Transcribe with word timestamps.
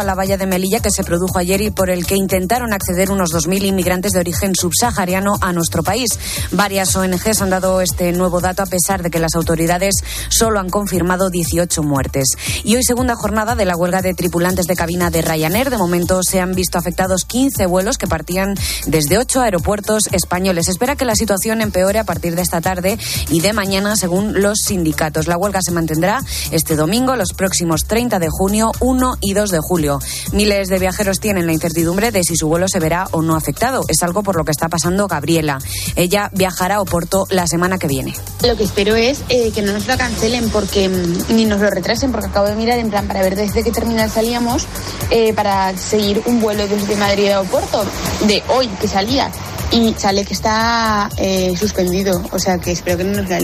a 0.00 0.04
la 0.04 0.14
valla 0.14 0.36
de 0.36 0.46
Melilla 0.46 0.80
que 0.80 0.90
se 0.90 1.04
produjo 1.04 1.38
ayer 1.38 1.60
y 1.60 1.70
por 1.70 1.90
el 1.90 2.06
que 2.06 2.16
intentaron 2.16 2.72
acceder 2.72 3.10
unos 3.10 3.30
2.000 3.32 3.66
inmigrantes 3.66 4.12
de 4.12 4.20
origen 4.20 4.54
subsahariano 4.54 5.36
a 5.40 5.52
nuestro 5.52 5.82
país. 5.82 6.08
Varias 6.50 6.96
ONGs 6.96 7.42
han 7.42 7.50
dado 7.50 7.80
este 7.80 8.12
nuevo 8.12 8.40
dato 8.40 8.62
a 8.62 8.66
pesar 8.66 9.02
de 9.02 9.10
que 9.10 9.18
las 9.18 9.34
autoridades 9.34 9.94
solo 10.28 10.58
han 10.60 10.70
confirmado 10.70 11.30
18 11.30 11.82
muertes. 11.82 12.28
Y 12.64 12.76
hoy 12.76 12.82
segunda 12.82 13.14
jornada 13.14 13.54
de 13.54 13.64
la 13.64 13.76
huelga 13.76 14.02
de 14.02 14.14
tripulantes 14.14 14.66
de 14.66 14.76
cabina 14.76 15.10
de 15.10 15.22
Ryanair. 15.22 15.70
De 15.70 15.78
momento 15.78 16.20
se 16.22 16.40
han 16.40 16.54
visto 16.54 16.78
afectados 16.78 17.24
15 17.24 17.66
vuelos 17.66 17.98
que 17.98 18.06
partían 18.06 18.54
desde 18.86 19.18
ocho 19.18 19.40
aeropuertos 19.40 20.08
españoles. 20.12 20.68
Espera 20.68 20.96
que 20.96 21.04
la 21.04 21.14
situación 21.14 21.60
empeore 21.60 21.98
a 21.98 22.04
partir 22.04 22.36
de 22.36 22.42
esta 22.42 22.60
tarde 22.60 22.98
y 23.28 23.40
de 23.40 23.52
mañana 23.52 23.96
según 23.96 24.40
los 24.40 24.58
sindicatos. 24.64 25.26
La 25.26 25.36
huelga 25.36 25.60
se 25.62 25.72
mantendrá 25.72 26.22
este 26.50 26.76
domingo, 26.76 27.16
los 27.16 27.32
próximos 27.32 27.84
30 27.84 28.18
de 28.18 28.28
junio, 28.30 28.72
1 28.80 29.18
y 29.20 29.34
2 29.34 29.50
de 29.50 29.58
julio. 29.60 29.89
Miles 30.32 30.68
de 30.68 30.78
viajeros 30.78 31.18
tienen 31.20 31.46
la 31.46 31.52
incertidumbre 31.52 32.12
de 32.12 32.22
si 32.22 32.36
su 32.36 32.48
vuelo 32.48 32.68
se 32.68 32.78
verá 32.78 33.08
o 33.10 33.22
no 33.22 33.36
afectado. 33.36 33.84
Es 33.88 34.02
algo 34.02 34.22
por 34.22 34.36
lo 34.36 34.44
que 34.44 34.52
está 34.52 34.68
pasando 34.68 35.08
Gabriela. 35.08 35.58
Ella 35.96 36.30
viajará 36.32 36.76
a 36.76 36.80
Oporto 36.80 37.26
la 37.30 37.46
semana 37.46 37.78
que 37.78 37.88
viene. 37.88 38.14
Lo 38.46 38.56
que 38.56 38.64
espero 38.64 38.94
es 38.94 39.22
eh, 39.28 39.50
que 39.52 39.62
no 39.62 39.72
nos 39.72 39.86
lo 39.86 39.96
cancelen 39.96 40.50
porque 40.50 40.88
mm, 40.88 41.34
ni 41.34 41.44
nos 41.46 41.60
lo 41.60 41.70
retrasen, 41.70 42.12
porque 42.12 42.28
acabo 42.28 42.46
de 42.46 42.54
mirar 42.54 42.78
en 42.78 42.90
plan 42.90 43.06
para 43.06 43.22
ver 43.22 43.36
desde 43.36 43.62
qué 43.64 43.72
terminal 43.72 44.10
salíamos 44.10 44.66
eh, 45.10 45.32
para 45.32 45.76
seguir 45.76 46.22
un 46.26 46.40
vuelo 46.40 46.66
desde 46.68 46.94
Madrid 46.96 47.30
a 47.30 47.40
Oporto 47.40 47.84
de 48.26 48.42
hoy 48.48 48.68
que 48.80 48.88
salía 48.88 49.30
y 49.72 49.94
sale 49.94 50.24
que 50.24 50.34
está 50.34 51.08
eh, 51.16 51.54
suspendido, 51.56 52.22
o 52.32 52.38
sea 52.38 52.58
que 52.58 52.72
espero 52.72 52.98
que 52.98 53.04
no 53.04 53.20
nos 53.20 53.28
la. 53.28 53.40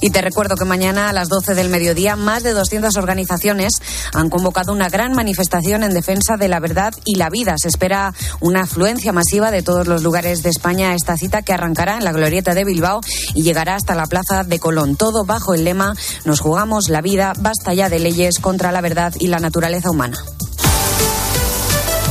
Y 0.00 0.10
te 0.10 0.22
recuerdo 0.22 0.56
que 0.56 0.64
mañana 0.64 1.10
a 1.10 1.12
las 1.12 1.28
12 1.28 1.54
del 1.54 1.68
mediodía 1.68 2.16
más 2.16 2.42
de 2.42 2.52
200 2.52 2.96
organizaciones 2.96 3.74
han 4.14 4.30
convocado 4.30 4.72
una 4.72 4.88
gran 4.88 5.12
manifestación 5.12 5.82
en 5.82 5.92
defensa 5.92 6.36
de 6.36 6.48
la 6.48 6.58
verdad 6.58 6.94
y 7.04 7.16
la 7.16 7.28
vida. 7.28 7.54
Se 7.58 7.68
espera 7.68 8.14
una 8.40 8.62
afluencia 8.62 9.12
masiva 9.12 9.50
de 9.50 9.62
todos 9.62 9.86
los 9.86 10.02
lugares 10.02 10.42
de 10.42 10.50
España 10.50 10.90
a 10.90 10.94
esta 10.94 11.16
cita 11.16 11.42
que 11.42 11.52
arrancará 11.52 11.98
en 11.98 12.04
la 12.04 12.12
glorieta 12.12 12.54
de 12.54 12.64
Bilbao 12.64 13.00
y 13.34 13.42
llegará 13.42 13.74
hasta 13.74 13.94
la 13.94 14.06
plaza 14.06 14.42
de 14.42 14.58
Colón. 14.58 14.96
Todo 14.96 15.24
bajo 15.24 15.54
el 15.54 15.64
lema 15.64 15.94
Nos 16.24 16.40
jugamos 16.40 16.88
la 16.88 17.02
vida, 17.02 17.32
basta 17.38 17.74
ya 17.74 17.88
de 17.88 17.98
leyes 17.98 18.38
contra 18.38 18.72
la 18.72 18.80
verdad 18.80 19.12
y 19.18 19.26
la 19.26 19.38
naturaleza 19.38 19.90
humana. 19.90 20.18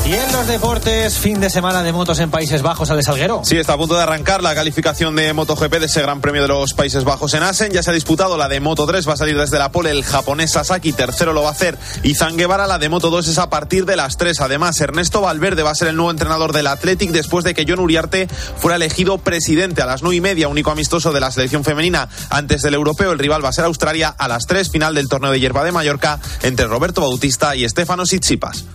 Y 0.10 0.14
en 0.16 0.32
los 0.32 0.48
deportes, 0.48 1.20
fin 1.20 1.40
de 1.40 1.52
semana 1.52 1.84
de 1.84 1.94
motos 1.94 2.18
en 2.18 2.32
Países 2.32 2.64
Bajos, 2.64 2.90
al 2.90 3.04
Salguero. 3.04 3.42
Sí, 3.44 3.58
está 3.58 3.74
a 3.74 3.78
punto 3.78 3.94
de 3.94 4.02
arrancar 4.02 4.42
la 4.42 4.56
calificación 4.56 5.16
de 5.16 5.32
MotoGP 5.34 5.76
de 5.76 5.86
ese 5.86 6.02
Gran 6.02 6.20
Premio 6.20 6.42
de 6.42 6.48
los 6.48 6.74
Países 6.74 7.04
Bajos 7.04 7.36
en 7.36 7.44
Asen. 7.44 7.72
Ya 7.72 7.84
se 7.84 7.92
ha 7.92 7.94
disputado 7.94 8.36
la 8.36 8.48
de 8.48 8.60
Moto 8.60 8.88
3, 8.88 9.08
va 9.08 9.14
a 9.14 9.18
salir 9.18 9.38
desde 9.38 9.60
la 9.60 9.72
pole 9.72 9.92
el 9.92 10.04
japonés 10.04 10.54
Sasaki, 10.54 10.94
tercero 10.94 11.32
lo 11.32 11.44
va 11.44 11.50
a 11.50 11.52
hacer 11.52 11.78
Izan 12.02 12.38
Guevara. 12.38 12.66
La 12.66 12.80
de 12.80 12.90
Moto 12.90 13.12
2 13.12 13.28
es 13.28 13.38
a 13.38 13.52
partir 13.52 13.86
de 13.86 13.98
las 13.98 14.18
3. 14.18 14.42
Además, 14.42 14.82
Ernesto 14.82 15.22
Valverde 15.22 15.62
va 15.62 15.70
a 15.70 15.76
ser 15.76 15.90
el 15.90 15.96
nuevo 15.96 16.10
entrenador 16.10 16.54
del 16.54 16.66
Athletic 16.66 17.12
después 17.12 17.46
de 17.46 17.54
que 17.54 17.66
John 17.68 17.78
Uriarte 17.78 18.28
fuera 18.58 18.78
elegido 18.78 19.20
presidente 19.20 19.84
a 19.84 19.86
las 19.86 20.02
9 20.02 20.16
y 20.16 20.22
media, 20.22 20.48
único 20.48 20.72
amistoso 20.72 21.14
de 21.14 21.20
la 21.20 21.30
selección 21.30 21.64
femenina 21.64 22.10
antes 22.32 22.64
del 22.64 22.74
europeo. 22.74 23.12
El 23.12 23.20
rival 23.20 23.46
va 23.46 23.50
a 23.50 23.54
ser 23.54 23.66
Australia 23.66 24.16
a 24.18 24.28
las 24.28 24.48
3, 24.48 24.72
final 24.72 24.96
del 24.96 25.08
torneo 25.08 25.30
de 25.30 25.40
hierba 25.40 25.64
de 25.64 25.72
Mallorca 25.72 26.20
entre 26.42 26.66
Roberto 26.66 27.02
Bautista 27.02 27.56
y 27.56 27.64
Estefano 27.64 28.06
Tsitsipas. 28.06 28.66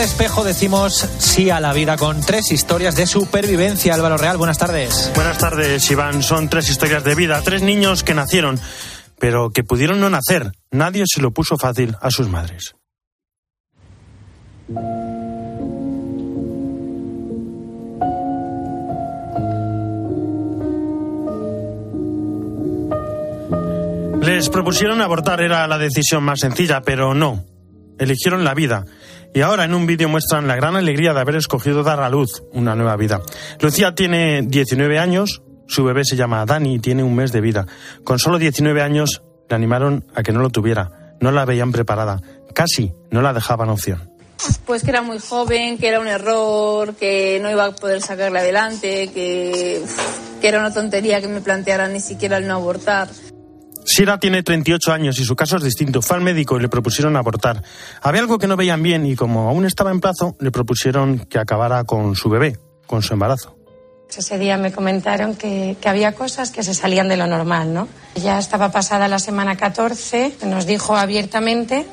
El 0.00 0.06
espejo 0.06 0.44
decimos 0.44 1.06
sí 1.18 1.50
a 1.50 1.60
la 1.60 1.74
vida 1.74 1.98
con 1.98 2.22
tres 2.22 2.52
historias 2.52 2.96
de 2.96 3.06
supervivencia. 3.06 3.92
Álvaro 3.92 4.16
Real, 4.16 4.38
buenas 4.38 4.56
tardes. 4.56 5.12
Buenas 5.14 5.36
tardes, 5.36 5.90
Iván. 5.90 6.22
Son 6.22 6.48
tres 6.48 6.70
historias 6.70 7.04
de 7.04 7.14
vida, 7.14 7.42
tres 7.42 7.60
niños 7.60 8.02
que 8.02 8.14
nacieron, 8.14 8.58
pero 9.18 9.50
que 9.50 9.62
pudieron 9.62 10.00
no 10.00 10.08
nacer. 10.08 10.52
Nadie 10.70 11.04
se 11.06 11.20
lo 11.20 11.32
puso 11.32 11.58
fácil 11.58 11.96
a 12.00 12.10
sus 12.10 12.28
madres. 12.28 12.74
Les 24.22 24.48
propusieron 24.48 25.02
abortar, 25.02 25.42
era 25.42 25.66
la 25.66 25.76
decisión 25.76 26.22
más 26.22 26.40
sencilla, 26.40 26.80
pero 26.80 27.12
no. 27.12 27.44
Eligieron 27.98 28.44
la 28.44 28.54
vida. 28.54 28.86
Y 29.32 29.42
ahora 29.42 29.64
en 29.64 29.74
un 29.74 29.86
vídeo 29.86 30.08
muestran 30.08 30.48
la 30.48 30.56
gran 30.56 30.74
alegría 30.74 31.12
de 31.12 31.20
haber 31.20 31.36
escogido 31.36 31.82
dar 31.84 32.00
a 32.00 32.10
luz 32.10 32.42
una 32.52 32.74
nueva 32.74 32.96
vida. 32.96 33.20
Lucía 33.60 33.94
tiene 33.94 34.42
19 34.42 34.98
años, 34.98 35.42
su 35.68 35.84
bebé 35.84 36.04
se 36.04 36.16
llama 36.16 36.44
Dani 36.46 36.74
y 36.74 36.78
tiene 36.80 37.04
un 37.04 37.14
mes 37.14 37.30
de 37.30 37.40
vida. 37.40 37.66
Con 38.02 38.18
solo 38.18 38.38
19 38.38 38.82
años 38.82 39.22
le 39.48 39.54
animaron 39.54 40.04
a 40.14 40.24
que 40.24 40.32
no 40.32 40.40
lo 40.40 40.50
tuviera. 40.50 41.14
No 41.20 41.30
la 41.30 41.44
veían 41.44 41.70
preparada. 41.70 42.20
Casi 42.54 42.92
no 43.10 43.22
la 43.22 43.32
dejaban 43.32 43.68
opción. 43.68 44.10
Pues 44.66 44.82
que 44.82 44.90
era 44.90 45.02
muy 45.02 45.18
joven, 45.18 45.78
que 45.78 45.88
era 45.88 46.00
un 46.00 46.08
error, 46.08 46.94
que 46.94 47.38
no 47.40 47.50
iba 47.50 47.66
a 47.66 47.72
poder 47.72 48.00
sacarle 48.00 48.38
adelante, 48.38 49.10
que, 49.12 49.82
que 50.40 50.48
era 50.48 50.58
una 50.58 50.72
tontería 50.72 51.20
que 51.20 51.28
me 51.28 51.40
planteara 51.40 51.88
ni 51.88 52.00
siquiera 52.00 52.38
el 52.38 52.48
no 52.48 52.54
abortar. 52.54 53.08
Sira 53.90 54.20
tiene 54.20 54.44
38 54.44 54.92
años 54.92 55.18
y 55.18 55.24
su 55.24 55.34
caso 55.34 55.56
es 55.56 55.64
distinto. 55.64 56.00
Fue 56.00 56.16
al 56.16 56.22
médico 56.22 56.56
y 56.56 56.60
le 56.60 56.68
propusieron 56.68 57.16
abortar. 57.16 57.60
Había 58.00 58.20
algo 58.20 58.38
que 58.38 58.46
no 58.46 58.56
veían 58.56 58.84
bien 58.84 59.04
y 59.04 59.16
como 59.16 59.48
aún 59.48 59.66
estaba 59.66 59.90
en 59.90 59.98
plazo, 59.98 60.36
le 60.38 60.52
propusieron 60.52 61.18
que 61.18 61.40
acabara 61.40 61.82
con 61.82 62.14
su 62.14 62.30
bebé, 62.30 62.56
con 62.86 63.02
su 63.02 63.14
embarazo. 63.14 63.56
Ese 64.16 64.38
día 64.38 64.56
me 64.58 64.70
comentaron 64.70 65.34
que, 65.34 65.76
que, 65.80 65.88
había 65.88 66.12
cosas 66.12 66.52
que 66.52 66.62
se 66.62 66.72
salían 66.72 67.08
de 67.08 67.16
lo 67.16 67.26
normal, 67.26 67.74
¿no? 67.74 67.88
Ya 68.14 68.38
estaba 68.38 68.70
pasada 68.70 69.08
la 69.08 69.18
semana 69.18 69.56
14, 69.56 70.36
nos 70.46 70.66
dijo 70.66 70.96
abiertamente, 70.96 71.84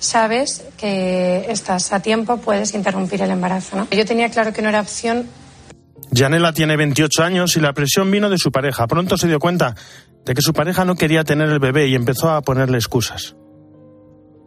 sabes 0.00 0.64
que 0.76 1.46
estás 1.48 1.92
a 1.92 2.00
tiempo, 2.00 2.38
puedes 2.38 2.74
interrumpir 2.74 3.22
el 3.22 3.30
embarazo, 3.30 3.76
¿no? 3.76 3.88
Yo 3.90 4.04
tenía 4.04 4.28
claro 4.30 4.52
que 4.52 4.62
no 4.62 4.70
era 4.70 4.80
opción. 4.80 5.28
Janela 6.12 6.52
tiene 6.52 6.76
28 6.76 7.22
años 7.22 7.56
y 7.56 7.60
la 7.60 7.72
presión 7.72 8.10
vino 8.10 8.30
de 8.30 8.38
su 8.38 8.50
pareja. 8.50 8.86
Pronto 8.86 9.16
se 9.16 9.28
dio 9.28 9.38
cuenta 9.38 9.74
de 10.28 10.34
que 10.34 10.42
su 10.42 10.52
pareja 10.52 10.84
no 10.84 10.94
quería 10.94 11.24
tener 11.24 11.48
el 11.48 11.58
bebé 11.58 11.88
y 11.88 11.94
empezó 11.94 12.28
a 12.30 12.42
ponerle 12.42 12.76
excusas. 12.76 13.34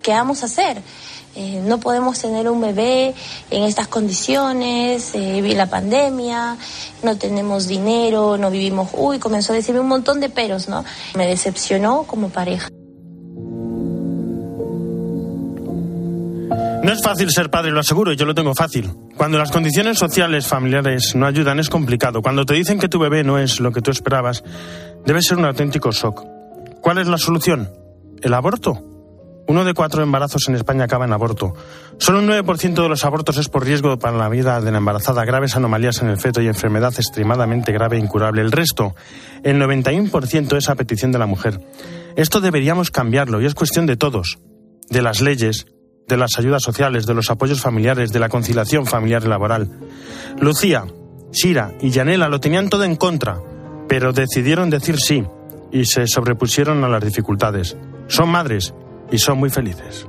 ¿Qué 0.03 0.11
vamos 0.11 0.43
a 0.43 0.45
hacer? 0.45 0.79
Eh, 1.35 1.59
no 1.65 1.79
podemos 1.79 2.19
tener 2.19 2.47
un 2.49 2.61
bebé 2.61 3.15
en 3.49 3.63
estas 3.63 3.87
condiciones, 3.87 5.11
eh, 5.15 5.41
la 5.55 5.65
pandemia, 5.71 6.55
no 7.01 7.17
tenemos 7.17 7.67
dinero, 7.67 8.37
no 8.37 8.51
vivimos... 8.51 8.89
Uy, 8.93 9.17
comenzó 9.17 9.53
a 9.53 9.55
decirme 9.55 9.79
un 9.79 9.87
montón 9.87 10.19
de 10.19 10.29
peros, 10.29 10.69
¿no? 10.69 10.85
Me 11.15 11.25
decepcionó 11.25 12.03
como 12.03 12.29
pareja. 12.29 12.67
No 16.83 16.91
es 16.91 17.01
fácil 17.01 17.29
ser 17.31 17.49
padre, 17.49 17.71
lo 17.71 17.79
aseguro, 17.79 18.11
yo 18.13 18.25
lo 18.25 18.33
tengo 18.35 18.53
fácil. 18.55 18.91
Cuando 19.15 19.37
las 19.37 19.51
condiciones 19.51 19.99
sociales, 19.99 20.47
familiares 20.47 21.15
no 21.15 21.27
ayudan 21.27 21.59
es 21.59 21.69
complicado. 21.69 22.21
Cuando 22.21 22.45
te 22.45 22.55
dicen 22.55 22.79
que 22.79 22.89
tu 22.89 22.99
bebé 22.99 23.23
no 23.23 23.37
es 23.37 23.59
lo 23.59 23.71
que 23.71 23.81
tú 23.81 23.91
esperabas, 23.91 24.43
debe 25.05 25.21
ser 25.21 25.37
un 25.37 25.45
auténtico 25.45 25.91
shock. 25.91 26.25
¿Cuál 26.81 26.97
es 26.97 27.07
la 27.07 27.17
solución? 27.17 27.69
¿El 28.21 28.33
aborto? 28.33 28.91
Uno 29.47 29.65
de 29.65 29.73
cuatro 29.73 30.01
embarazos 30.01 30.47
en 30.47 30.55
España 30.55 30.85
acaba 30.85 31.05
en 31.05 31.13
aborto. 31.13 31.53
Solo 31.97 32.19
un 32.19 32.27
9% 32.27 32.81
de 32.81 32.89
los 32.89 33.03
abortos 33.03 33.37
es 33.37 33.49
por 33.49 33.65
riesgo 33.65 33.97
para 33.99 34.17
la 34.17 34.29
vida 34.29 34.61
de 34.61 34.71
la 34.71 34.77
embarazada, 34.77 35.25
graves 35.25 35.55
anomalías 35.55 36.01
en 36.01 36.09
el 36.09 36.17
feto 36.17 36.41
y 36.41 36.47
enfermedad 36.47 36.93
extremadamente 36.95 37.71
grave 37.71 37.97
e 37.97 37.99
incurable. 37.99 38.41
El 38.41 38.51
resto, 38.51 38.95
el 39.43 39.59
91% 39.61 40.55
es 40.55 40.69
a 40.69 40.75
petición 40.75 41.11
de 41.11 41.19
la 41.19 41.25
mujer. 41.25 41.59
Esto 42.15 42.39
deberíamos 42.39 42.91
cambiarlo 42.91 43.41
y 43.41 43.45
es 43.45 43.53
cuestión 43.53 43.85
de 43.85 43.97
todos, 43.97 44.39
de 44.89 45.01
las 45.01 45.21
leyes, 45.21 45.65
de 46.07 46.17
las 46.17 46.37
ayudas 46.37 46.63
sociales, 46.63 47.05
de 47.05 47.13
los 47.13 47.29
apoyos 47.29 47.61
familiares, 47.61 48.11
de 48.13 48.19
la 48.19 48.29
conciliación 48.29 48.85
familiar 48.85 49.23
y 49.25 49.27
laboral. 49.27 49.69
Lucía, 50.39 50.85
Shira 51.31 51.73
y 51.81 51.89
Yanela 51.89 52.29
lo 52.29 52.39
tenían 52.39 52.69
todo 52.69 52.83
en 52.83 52.95
contra, 52.95 53.39
pero 53.91 54.13
decidieron 54.13 54.69
decir 54.69 54.97
sí 55.01 55.21
y 55.69 55.83
se 55.83 56.07
sobrepusieron 56.07 56.81
a 56.85 56.87
las 56.87 57.03
dificultades. 57.03 57.75
Son 58.07 58.29
madres 58.29 58.73
y 59.11 59.17
son 59.17 59.37
muy 59.37 59.49
felices. 59.49 60.07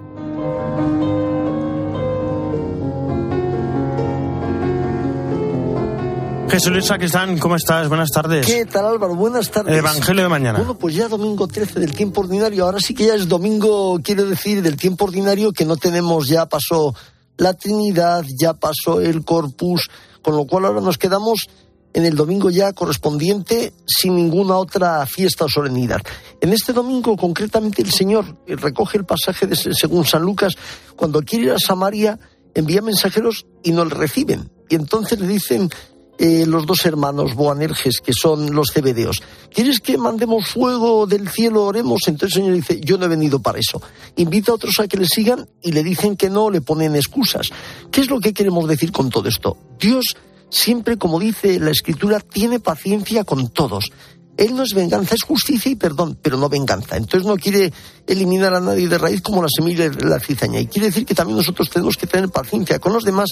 Jesús 6.49 6.71
Luis 6.71 6.85
Sacristán, 6.85 7.37
¿cómo 7.39 7.57
estás? 7.57 7.89
Buenas 7.89 8.11
tardes. 8.13 8.47
¿Qué 8.47 8.67
tal 8.67 8.87
Álvaro? 8.87 9.17
Buenas 9.17 9.51
tardes. 9.51 9.77
Evangelio 9.77 10.23
de 10.23 10.29
mañana. 10.29 10.59
Bueno, 10.61 10.79
pues 10.79 10.95
ya 10.95 11.09
domingo 11.09 11.49
13 11.49 11.81
del 11.81 11.93
tiempo 11.93 12.21
ordinario. 12.21 12.67
Ahora 12.67 12.79
sí 12.79 12.95
que 12.95 13.07
ya 13.07 13.17
es 13.17 13.27
domingo, 13.27 13.99
quiero 14.01 14.27
decir, 14.27 14.63
del 14.63 14.77
tiempo 14.77 15.07
ordinario 15.07 15.51
que 15.51 15.65
no 15.65 15.77
tenemos, 15.77 16.29
ya 16.29 16.47
pasó 16.47 16.95
la 17.37 17.55
Trinidad, 17.55 18.23
ya 18.41 18.55
pasó 18.55 19.01
el 19.01 19.25
Corpus, 19.25 19.91
con 20.23 20.37
lo 20.37 20.47
cual 20.47 20.67
ahora 20.67 20.81
nos 20.81 20.99
quedamos 20.99 21.49
en 21.95 22.05
el 22.05 22.15
domingo 22.15 22.51
ya 22.51 22.73
correspondiente 22.73 23.73
sin 23.87 24.17
ninguna 24.17 24.57
otra 24.57 25.05
fiesta 25.07 25.45
o 25.45 25.49
solemnidad. 25.49 26.01
En 26.41 26.53
este 26.53 26.73
domingo 26.73 27.17
concretamente 27.17 27.83
el 27.83 27.91
Señor 27.91 28.25
recoge 28.47 28.99
el 28.99 29.05
pasaje 29.05 29.47
de, 29.47 29.57
según 29.57 30.05
San 30.05 30.23
Lucas, 30.23 30.55
cuando 30.97 31.23
quiere 31.23 31.47
ir 31.47 31.53
a 31.53 31.59
Samaria 31.59 32.19
envía 32.55 32.83
mensajeros 32.83 33.47
y 33.63 33.73
no 33.73 33.85
le 33.85 33.95
reciben. 33.95 34.51
Y 34.69 34.75
entonces 34.75 35.19
le 35.21 35.27
dicen 35.27 35.71
eh, 36.19 36.47
los 36.47 36.67
dos 36.67 36.85
hermanos 36.87 37.35
Boanerges, 37.35 38.01
que 38.01 38.13
son 38.13 38.55
los 38.55 38.71
cebedeos. 38.73 39.23
¿Quieres 39.51 39.81
que 39.81 39.99
mandemos 39.99 40.49
fuego 40.49 41.07
del 41.07 41.29
cielo, 41.29 41.65
oremos? 41.65 42.03
Entonces 42.07 42.37
el 42.37 42.43
Señor 42.43 42.57
dice, 42.57 42.81
yo 42.81 42.99
no 42.99 43.07
he 43.07 43.09
venido 43.09 43.41
para 43.41 43.59
eso. 43.59 43.83
Invita 44.17 44.53
a 44.53 44.55
otros 44.55 44.79
a 44.81 44.89
que 44.89 44.99
le 44.99 45.07
sigan 45.07 45.49
y 45.63 45.73
le 45.73 45.83
dicen 45.83 46.17
que 46.17 46.31
no, 46.31 46.51
le 46.51 46.61
ponen 46.61 46.97
excusas. 46.97 47.51
¿Qué 47.91 48.03
es 48.03 48.11
lo 48.11 48.21
que 48.21 48.35
queremos 48.35 48.69
decir 48.69 48.93
con 48.93 49.11
todo 49.11 49.29
esto? 49.29 49.57
Dios 49.79 50.17
siempre, 50.53 50.99
como 50.99 51.19
dice 51.19 51.59
la 51.59 51.71
Escritura, 51.71 52.21
tiene 52.21 52.61
paciencia 52.61 53.25
con 53.25 53.49
todos. 53.49 53.91
Él 54.37 54.55
no 54.55 54.63
es 54.63 54.75
venganza, 54.75 55.15
es 55.15 55.23
justicia 55.23 55.71
y 55.71 55.77
perdón, 55.77 56.19
pero 56.21 56.37
no 56.37 56.49
venganza. 56.49 56.97
Entonces 56.97 57.27
no 57.27 57.37
quiere 57.37 57.73
eliminar 58.07 58.55
a 58.55 58.61
nadie 58.61 58.89
de 58.89 58.99
raíz 58.99 59.21
como 59.21 59.43
la 59.43 59.49
semilla 59.55 59.89
de 59.89 60.05
la 60.07 60.21
cizaña. 60.21 60.61
Y 60.61 60.67
quiere 60.67 60.89
decir 60.89 61.05
que 61.05 61.15
también 61.15 61.37
nosotros 61.37 61.69
tenemos 61.71 61.97
que 61.97 62.07
tener 62.07 62.29
paciencia 62.31 62.79
con 62.79 62.93
los 62.93 63.05
demás 63.05 63.31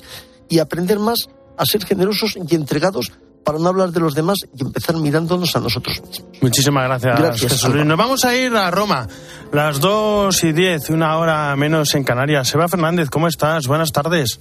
y 0.48 0.58
aprender 0.58 0.98
más 0.98 1.28
a 1.56 1.64
ser 1.64 1.84
generosos 1.84 2.36
y 2.36 2.54
entregados 2.54 3.12
para 3.44 3.58
no 3.58 3.68
hablar 3.68 3.90
de 3.90 4.00
los 4.00 4.14
demás 4.14 4.38
y 4.54 4.62
empezar 4.62 4.96
mirándonos 4.96 5.56
a 5.56 5.60
nosotros 5.60 6.00
mismos. 6.00 6.24
Muchísimas 6.42 6.84
gracias, 6.84 7.18
Gracias, 7.18 7.52
Jesús. 7.52 7.74
Nos 7.74 7.98
vamos 7.98 8.24
a 8.24 8.36
ir 8.36 8.54
a 8.54 8.70
Roma, 8.70 9.08
las 9.52 9.80
2 9.80 10.44
y 10.44 10.52
10, 10.52 10.90
una 10.90 11.16
hora 11.16 11.56
menos 11.56 11.94
en 11.94 12.04
Canarias. 12.04 12.48
Seba 12.48 12.68
Fernández, 12.68 13.08
¿cómo 13.08 13.28
estás? 13.28 13.66
Buenas 13.66 13.92
tardes. 13.92 14.38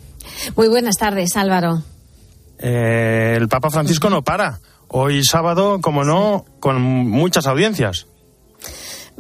Muy 0.56 0.68
buenas 0.68 0.96
tardes, 0.98 1.38
Álvaro. 1.38 1.82
Eh, 2.60 3.36
el 3.38 3.48
Papa 3.48 3.70
Francisco 3.70 4.10
no 4.10 4.22
para. 4.22 4.60
Hoy 4.88 5.24
sábado, 5.24 5.80
como 5.82 6.04
no, 6.04 6.46
con 6.60 6.82
muchas 6.82 7.48
audiencias. 7.48 8.08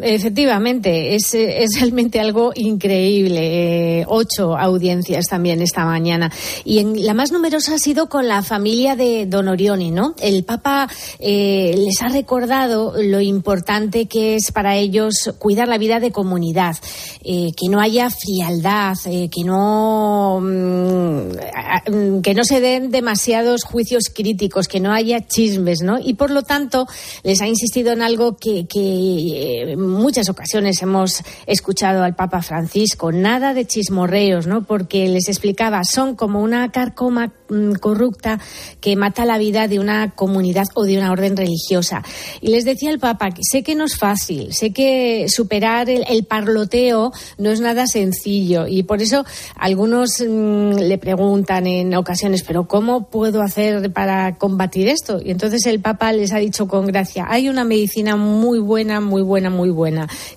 Efectivamente, 0.01 1.16
es, 1.16 1.34
es, 1.34 1.80
realmente 1.80 2.19
algo 2.19 2.51
increíble. 2.56 4.00
Eh, 4.00 4.06
ocho 4.07 4.57
audiencias 4.57 5.25
también 5.28 5.62
esta 5.62 5.86
mañana. 5.86 6.31
Y 6.63 6.80
en, 6.80 7.06
la 7.06 7.13
más 7.13 7.31
numerosa 7.31 7.75
ha 7.75 7.80
sido 7.80 8.10
con 8.10 8.28
la 8.28 8.42
familia 8.44 8.96
de 8.96 9.25
Don 9.25 9.48
Orioni, 9.48 9.92
¿no? 9.92 10.16
El 10.22 10.44
Papa 10.44 10.90
eh, 11.19 11.75
les 11.78 12.01
ha 12.01 12.10
recordado 12.10 12.94
lo 13.01 13.22
importante 13.22 14.07
que 14.07 14.36
es 14.36 14.51
para 14.51 14.75
ellos 14.75 15.34
cuidar 15.40 15.68
la 15.68 15.78
vida 15.78 16.00
de 16.00 16.12
comunidad, 16.12 16.78
eh, 17.24 17.51
que 17.56 17.69
no 17.69 17.80
haya 17.80 18.10
frialdad, 18.10 18.96
eh, 19.06 19.30
que 19.30 19.44
no 19.44 20.40
mm, 20.42 22.22
que 22.22 22.34
no 22.34 22.44
se 22.44 22.60
den 22.60 22.92
demasiados 22.92 23.63
juicios 23.63 24.06
críticos, 24.13 24.68
que 24.68 24.80
no 24.80 24.92
haya 24.94 25.25
chismes, 25.25 25.81
¿no? 25.81 25.98
Y 26.00 26.13
por 26.13 26.31
lo 26.31 26.44
tanto 26.44 26.88
les 27.24 27.42
ha 27.42 27.48
insistido 27.48 27.92
en 27.92 28.01
algo 28.01 28.38
que, 28.38 28.66
que 28.68 29.75
muchas 29.89 30.30
ocasiones 30.30 30.81
hemos 30.81 31.24
escuchado 31.45 32.03
al 32.03 32.15
Papa 32.15 32.41
Francisco, 32.41 33.12
nada 33.12 33.53
de 33.53 33.65
chismorreos, 33.65 34.47
¿no? 34.47 34.63
Porque 34.63 35.07
les 35.07 35.27
explicaba, 35.27 35.83
son 35.83 36.15
como 36.15 36.41
una 36.41 36.71
carcoma 36.71 37.33
mm, 37.50 37.74
corrupta 37.74 38.39
que 38.80 38.95
mata 38.95 39.25
la 39.25 39.38
vida 39.38 39.68
de 39.68 39.80
una 39.80 40.12
comunidad 40.12 40.68
o 40.75 40.83
de 40.83 40.97
una 40.97 41.12
orden 41.12 41.36
religiosa. 41.36 42.03
Y 42.41 42.50
les 42.50 42.65
decía 42.65 42.91
el 42.91 43.00
Papa, 43.00 43.30
sé 43.41 43.63
que 43.63 43.75
no 43.75 43.86
es 43.86 43.97
fácil, 43.97 44.53
sé 44.53 44.71
que 44.71 45.25
superar 45.27 45.89
el, 45.89 46.25
parloteo 46.25 47.12
no 47.38 47.50
es 47.50 47.59
nada 47.59 47.88
sencillo 47.88 48.68
y 48.68 48.83
por 48.83 49.01
eso 49.01 49.25
algunos 49.56 50.21
mmm, 50.25 50.74
le 50.74 50.97
preguntan 50.97 51.65
en 51.65 51.95
ocasiones, 51.95 52.44
pero 52.44 52.68
¿cómo 52.68 53.09
puedo 53.09 53.41
hacer 53.41 53.91
para 53.91 54.38
combatir 54.38 54.88
esto? 54.88 55.19
Y 55.24 55.31
entonces 55.31 55.65
el 55.65 55.80
Papa 55.80 56.12
les 56.12 56.33
ha 56.33 56.38
dicho 56.38 56.68
con 56.68 56.86
gracia, 56.88 57.25
hay 57.30 57.50
una 57.50 57.63
medicina 57.63 58.15
muy 58.15 58.59
buena, 58.59 59.00
muy 59.01 59.21
buena, 59.21 59.50
muy 59.50 59.69
buena, 59.69 59.78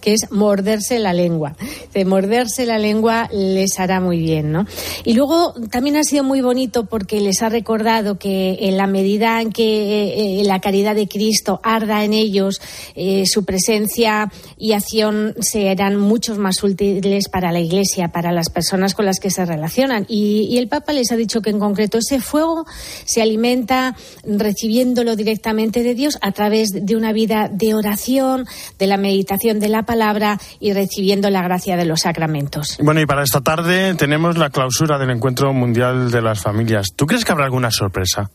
que 0.01 0.13
es 0.13 0.31
morderse 0.31 0.99
la 0.99 1.13
lengua. 1.13 1.57
De 1.93 2.05
morderse 2.05 2.67
la 2.67 2.79
lengua 2.79 3.29
les 3.33 3.79
hará 3.79 4.01
muy 4.01 4.19
bien, 4.19 4.53
¿no? 4.53 4.67
Y 5.05 5.15
luego 5.15 5.55
también 5.71 5.97
ha 5.97 6.05
sido 6.05 6.25
muy 6.25 6.41
bonito 6.41 6.85
porque 6.87 7.21
les 7.21 7.43
ha 7.43 7.49
recordado 7.49 8.19
que 8.19 8.59
en 8.61 8.77
la 8.77 8.87
medida 8.87 9.41
en 9.41 9.53
que 9.53 10.41
eh, 10.41 10.45
la 10.45 10.61
caridad 10.61 10.95
de 10.95 11.09
Cristo 11.09 11.61
arda 11.63 12.05
en 12.05 12.13
ellos, 12.13 12.61
eh, 12.95 13.25
su 13.27 13.45
presencia 13.45 14.31
y 14.57 14.73
acción 14.73 15.35
serán 15.41 15.99
muchos 15.99 16.39
más 16.39 16.63
útiles 16.63 17.29
para 17.29 17.53
la 17.53 17.61
Iglesia, 17.61 18.09
para 18.09 18.33
las 18.33 18.51
personas 18.51 18.95
con 18.95 19.07
las 19.07 19.19
que 19.19 19.31
se 19.31 19.45
relacionan. 19.45 20.07
Y, 20.09 20.49
y 20.51 20.59
el 20.59 20.69
Papa 20.69 20.93
les 20.93 21.11
ha 21.13 21.17
dicho 21.17 21.43
que 21.43 21.51
en 21.51 21.59
concreto 21.59 21.99
ese 21.99 22.21
fuego 22.21 22.65
se 23.05 23.23
alimenta 23.23 23.97
recibiéndolo 24.25 25.17
directamente 25.17 25.83
de 25.83 25.95
Dios 25.95 26.19
a 26.21 26.33
través 26.33 26.69
de 26.73 26.97
una 26.97 27.13
vida 27.13 27.51
de 27.53 27.75
oración, 27.75 28.47
de 28.79 28.87
la 28.87 28.97
meditación 28.97 29.32
de 29.39 29.69
la 29.69 29.83
palabra 29.85 30.39
y 30.61 30.73
recibiendo 30.73 31.31
la 31.31 31.43
gracia 31.43 31.77
de 31.77 31.85
los 31.85 32.01
sacramentos. 32.01 32.79
Bueno, 32.81 33.01
y 33.01 33.07
para 33.07 33.23
esta 33.23 33.41
tarde 33.41 33.95
tenemos 33.95 34.37
la 34.37 34.51
clausura 34.51 34.99
del 34.99 35.11
Encuentro 35.11 35.53
Mundial 35.53 36.11
de 36.11 36.23
las 36.23 36.41
Familias. 36.41 36.89
¿Tú 36.95 37.07
crees 37.07 37.25
que 37.25 37.33
habrá 37.33 37.47
alguna 37.47 37.71
sorpresa? 37.71 38.31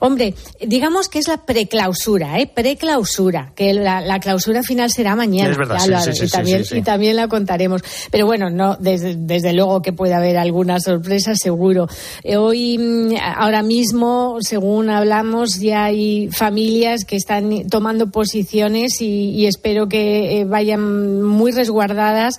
Hombre, 0.00 0.34
digamos 0.60 1.08
que 1.08 1.18
es 1.18 1.28
la 1.28 1.44
preclausura, 1.44 2.38
¿eh? 2.38 2.50
Preclausura, 2.52 3.52
que 3.54 3.72
la, 3.74 4.00
la 4.00 4.20
clausura 4.20 4.62
final 4.62 4.90
será 4.90 5.14
mañana. 5.16 5.50
Es 5.50 5.58
verdad, 5.58 5.78
ya 5.88 6.00
sí, 6.00 6.12
sí, 6.12 6.24
y, 6.24 6.28
sí, 6.28 6.32
también, 6.32 6.62
y 6.70 6.82
también 6.82 7.16
la 7.16 7.28
contaremos. 7.28 7.82
Pero 8.10 8.26
bueno, 8.26 8.50
no, 8.50 8.76
desde, 8.80 9.16
desde 9.16 9.52
luego 9.52 9.82
que 9.82 9.92
puede 9.92 10.14
haber 10.14 10.38
alguna 10.38 10.80
sorpresa, 10.80 11.34
seguro. 11.34 11.88
Eh, 12.24 12.36
Hoy, 12.36 12.78
mm, 12.78 13.16
ahora 13.36 13.62
mismo, 13.62 14.38
según 14.40 14.90
hablamos, 14.90 15.58
ya 15.58 15.84
hay 15.84 16.28
familias 16.30 17.04
que 17.04 17.16
están 17.16 17.68
tomando 17.68 18.10
posiciones 18.10 19.00
y, 19.00 19.30
y 19.30 19.46
espero 19.46 19.88
que 19.88 20.40
eh, 20.40 20.44
vayan 20.44 21.22
muy 21.22 21.52
resguardadas 21.52 22.38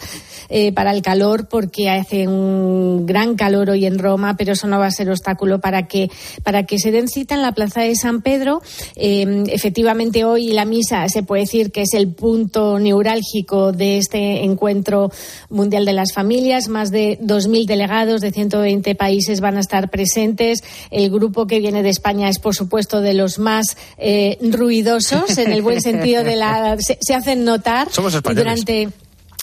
eh, 0.49 0.71
para 0.71 0.91
el 0.91 1.01
calor, 1.01 1.47
porque 1.47 1.89
hace 1.89 2.27
un 2.27 3.05
gran 3.05 3.35
calor 3.35 3.69
hoy 3.69 3.85
en 3.85 3.99
Roma, 3.99 4.35
pero 4.37 4.53
eso 4.53 4.67
no 4.67 4.79
va 4.79 4.87
a 4.87 4.91
ser 4.91 5.09
obstáculo 5.09 5.59
para 5.59 5.87
que, 5.87 6.09
para 6.43 6.63
que 6.63 6.79
se 6.79 6.91
den 6.91 7.07
cita 7.07 7.35
en 7.35 7.41
la 7.41 7.51
plaza 7.51 7.81
de 7.81 7.95
San 7.95 8.21
Pedro. 8.21 8.61
Eh, 8.95 9.43
efectivamente, 9.47 10.23
hoy 10.23 10.51
la 10.51 10.65
misa 10.65 11.07
se 11.09 11.23
puede 11.23 11.43
decir 11.43 11.71
que 11.71 11.81
es 11.81 11.93
el 11.93 12.09
punto 12.13 12.79
neurálgico 12.79 13.71
de 13.71 13.97
este 13.97 14.43
encuentro 14.43 15.11
mundial 15.49 15.85
de 15.85 15.93
las 15.93 16.13
familias. 16.13 16.67
Más 16.67 16.91
de 16.91 17.19
2.000 17.19 17.65
delegados 17.65 18.21
de 18.21 18.31
120 18.31 18.95
países 18.95 19.41
van 19.41 19.57
a 19.57 19.61
estar 19.61 19.89
presentes. 19.89 20.63
El 20.91 21.09
grupo 21.09 21.47
que 21.47 21.59
viene 21.59 21.83
de 21.83 21.89
España 21.89 22.29
es, 22.29 22.39
por 22.39 22.55
supuesto, 22.55 23.01
de 23.01 23.13
los 23.13 23.39
más 23.39 23.77
eh, 23.97 24.37
ruidosos, 24.41 25.37
en 25.37 25.51
el 25.51 25.61
buen 25.61 25.81
sentido 25.81 26.23
de 26.23 26.35
la. 26.35 26.77
Se, 26.79 26.97
se 27.01 27.13
hacen 27.13 27.45
notar. 27.45 27.91
Somos 27.91 28.13
durante 28.21 28.89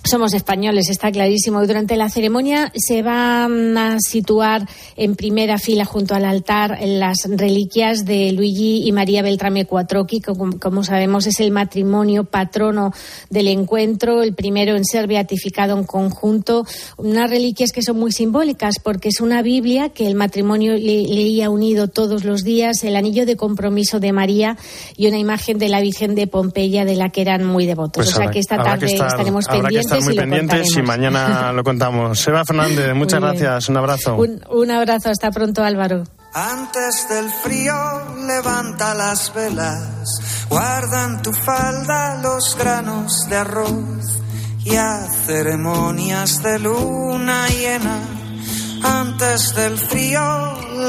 somos 0.06 0.32
españoles, 0.34 0.88
está 0.88 1.10
clarísimo. 1.10 1.62
Y 1.62 1.66
durante 1.66 1.96
la 1.96 2.08
ceremonia 2.08 2.72
se 2.74 3.02
van 3.02 3.76
a 3.76 3.96
situar 4.00 4.66
en 4.96 5.14
primera 5.16 5.58
fila 5.58 5.84
junto 5.84 6.14
al 6.14 6.24
altar 6.24 6.78
las 6.82 7.18
reliquias 7.28 8.04
de 8.04 8.32
Luigi 8.32 8.86
y 8.86 8.92
María 8.92 9.22
Beltrame 9.22 9.64
Cuatroqui, 9.66 10.20
que 10.20 10.32
como, 10.60 10.84
sabemos 10.84 11.26
es 11.26 11.40
el 11.40 11.50
matrimonio 11.50 12.24
patrono 12.24 12.92
del 13.30 13.48
encuentro, 13.48 14.22
el 14.22 14.34
primero 14.34 14.76
en 14.76 14.84
ser 14.84 15.06
beatificado 15.06 15.76
en 15.76 15.84
conjunto. 15.84 16.64
Unas 16.96 17.30
reliquias 17.30 17.72
que 17.72 17.82
son 17.82 17.98
muy 17.98 18.12
simbólicas 18.12 18.76
porque 18.82 19.08
es 19.08 19.20
una 19.20 19.42
Biblia 19.42 19.88
que 19.90 20.06
el 20.06 20.14
matrimonio 20.14 20.74
le- 20.74 21.06
leía 21.08 21.50
unido 21.50 21.88
todos 21.88 22.24
los 22.24 22.42
días, 22.44 22.82
el 22.84 22.96
anillo 22.96 23.26
de 23.26 23.36
compromiso 23.36 24.00
de 24.00 24.12
María 24.12 24.56
y 24.96 25.06
una 25.08 25.18
imagen 25.18 25.58
de 25.58 25.68
la 25.68 25.80
Virgen 25.80 26.14
de 26.14 26.26
Pompeya 26.26 26.84
de 26.84 26.96
la 26.96 27.10
que 27.10 27.22
eran 27.22 27.44
muy 27.44 27.66
devotos. 27.66 27.92
Pues 27.96 28.08
o 28.08 28.12
sea 28.12 28.24
habrá- 28.24 28.32
que 28.32 28.38
esta 28.40 28.56
tarde 28.56 28.86
que 28.86 28.92
estar- 28.94 29.08
estaremos 29.08 29.46
pendientes 29.46 29.95
estar 29.98 30.14
muy 30.14 30.16
pendientes 30.16 30.76
y 30.76 30.82
mañana 30.82 31.52
lo 31.52 31.64
contamos. 31.64 32.18
Seba 32.26 32.44
Fernández, 32.44 32.94
muchas 32.94 33.20
gracias. 33.20 33.68
Un 33.68 33.76
abrazo. 33.76 34.16
Un, 34.16 34.42
un 34.50 34.70
abrazo, 34.70 35.10
hasta 35.10 35.30
pronto 35.30 35.62
Álvaro. 35.62 36.04
Antes 36.32 37.08
del 37.08 37.30
frío 37.30 37.74
levanta 38.26 38.94
las 38.94 39.32
velas, 39.34 40.46
guarda 40.50 41.04
en 41.04 41.22
tu 41.22 41.32
falda 41.32 42.20
los 42.22 42.56
granos 42.58 43.26
de 43.30 43.36
arroz 43.36 44.20
y 44.62 44.76
a 44.76 45.06
ceremonias 45.24 46.42
de 46.42 46.58
luna 46.58 47.48
llena. 47.48 48.15
Antes 48.82 49.54
del 49.54 49.76
frío 49.78 50.20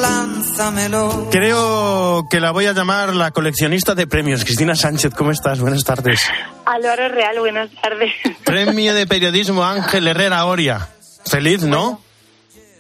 lánzamelo. 0.02 1.28
Creo 1.32 2.28
que 2.30 2.40
la 2.40 2.52
voy 2.52 2.66
a 2.66 2.74
llamar 2.74 3.16
la 3.16 3.32
coleccionista 3.32 3.96
de 3.96 4.08
premios. 4.08 4.44
Cristina 4.44 4.76
Sánchez, 4.76 5.14
¿cómo 5.16 5.32
estás? 5.32 5.60
Buenas 5.60 5.84
tardes. 5.84 6.22
Álvaro 6.66 7.10
Real, 7.10 7.40
buenas 7.40 7.70
tardes. 7.82 8.14
Premio 8.44 8.94
de 8.94 9.08
Periodismo 9.08 9.64
Ángel 9.64 10.08
Herrera 10.08 10.46
Oria. 10.46 10.88
Feliz, 11.26 11.64
¿no? 11.64 12.02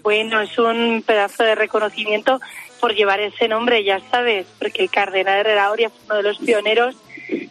Bueno, 0.04 0.42
es 0.42 0.58
un 0.58 1.04
pedazo 1.06 1.44
de 1.44 1.56
reconocimiento 1.56 2.40
por 2.80 2.94
llevar 2.94 3.20
ese 3.20 3.48
nombre, 3.48 3.84
ya 3.84 4.00
sabes, 4.12 4.46
porque 4.60 4.84
el 4.84 4.90
cardenal 4.90 5.40
Herrera 5.40 5.72
Oria 5.72 5.90
fue 5.90 6.06
uno 6.06 6.16
de 6.16 6.24
los 6.24 6.38
pioneros 6.38 6.96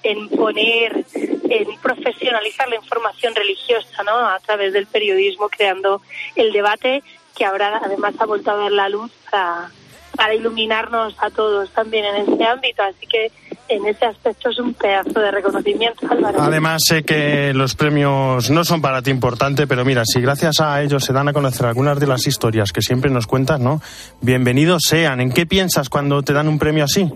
en 0.03 0.29
poner, 0.29 1.05
en 1.15 1.81
profesionalizar 1.83 2.69
la 2.69 2.77
información 2.77 3.35
religiosa, 3.35 4.03
¿no? 4.05 4.27
A 4.29 4.39
través 4.41 4.73
del 4.73 4.87
periodismo, 4.87 5.49
creando 5.49 6.01
el 6.35 6.53
debate 6.53 7.03
que 7.37 7.45
ahora 7.45 7.81
además 7.85 8.15
ha 8.19 8.27
vuelto 8.27 8.51
a 8.51 8.57
ver 8.57 8.73
la 8.73 8.89
luz 8.89 9.13
para, 9.31 9.71
para 10.17 10.35
iluminarnos 10.35 11.15
a 11.19 11.31
todos 11.31 11.71
también 11.71 12.05
en 12.05 12.33
ese 12.33 12.45
ámbito. 12.45 12.83
Así 12.83 13.07
que 13.07 13.31
en 13.69 13.87
ese 13.87 14.07
aspecto 14.07 14.51
es 14.51 14.59
un 14.59 14.75
pedazo 14.75 15.21
de 15.21 15.31
reconocimiento, 15.31 16.07
Álvaro. 16.09 16.41
Además, 16.41 16.83
sé 16.87 17.03
que 17.03 17.53
los 17.53 17.75
premios 17.75 18.51
no 18.51 18.65
son 18.65 18.81
para 18.81 19.03
ti 19.03 19.11
importante, 19.11 19.67
pero 19.67 19.85
mira, 19.85 20.05
si 20.05 20.21
gracias 20.21 20.61
a 20.61 20.83
ellos 20.83 21.05
se 21.05 21.13
dan 21.13 21.29
a 21.29 21.33
conocer 21.33 21.67
algunas 21.67 21.99
de 21.99 22.07
las 22.07 22.27
historias 22.27 22.73
que 22.73 22.81
siempre 22.81 23.11
nos 23.11 23.27
cuentas, 23.27 23.61
¿no? 23.61 23.81
Bienvenidos 24.21 24.83
sean. 24.87 25.21
¿En 25.21 25.33
qué 25.33 25.47
piensas 25.47 25.89
cuando 25.89 26.23
te 26.23 26.33
dan 26.33 26.49
un 26.49 26.59
premio 26.59 26.85
así? 26.85 27.11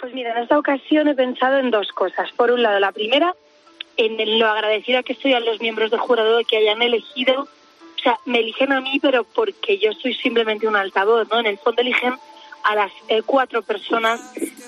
Pues 0.00 0.12
mira, 0.12 0.32
en 0.32 0.42
esta 0.42 0.58
ocasión 0.58 1.08
he 1.08 1.14
pensado 1.14 1.58
en 1.58 1.70
dos 1.70 1.88
cosas. 1.94 2.30
Por 2.36 2.50
un 2.50 2.62
lado, 2.62 2.78
la 2.78 2.92
primera, 2.92 3.32
en 3.96 4.38
lo 4.38 4.46
agradecida 4.48 5.02
que 5.02 5.14
estoy 5.14 5.34
a 5.34 5.40
los 5.40 5.60
miembros 5.60 5.90
del 5.90 6.00
jurado 6.00 6.38
de 6.38 6.44
que 6.44 6.58
hayan 6.58 6.82
elegido, 6.82 7.48
sea, 8.04 8.20
me 8.26 8.38
eligen 8.40 8.72
a 8.72 8.80
mí, 8.80 8.98
pero 9.00 9.24
porque 9.24 9.78
yo 9.78 9.90
soy 9.92 10.14
simplemente 10.14 10.68
un 10.68 10.76
altavoz, 10.76 11.28
¿no? 11.30 11.40
En 11.40 11.46
el 11.46 11.58
fondo 11.58 11.80
eligen 11.80 12.14
a 12.62 12.74
las 12.74 12.92
eh, 13.08 13.22
cuatro 13.22 13.62
personas 13.62 14.20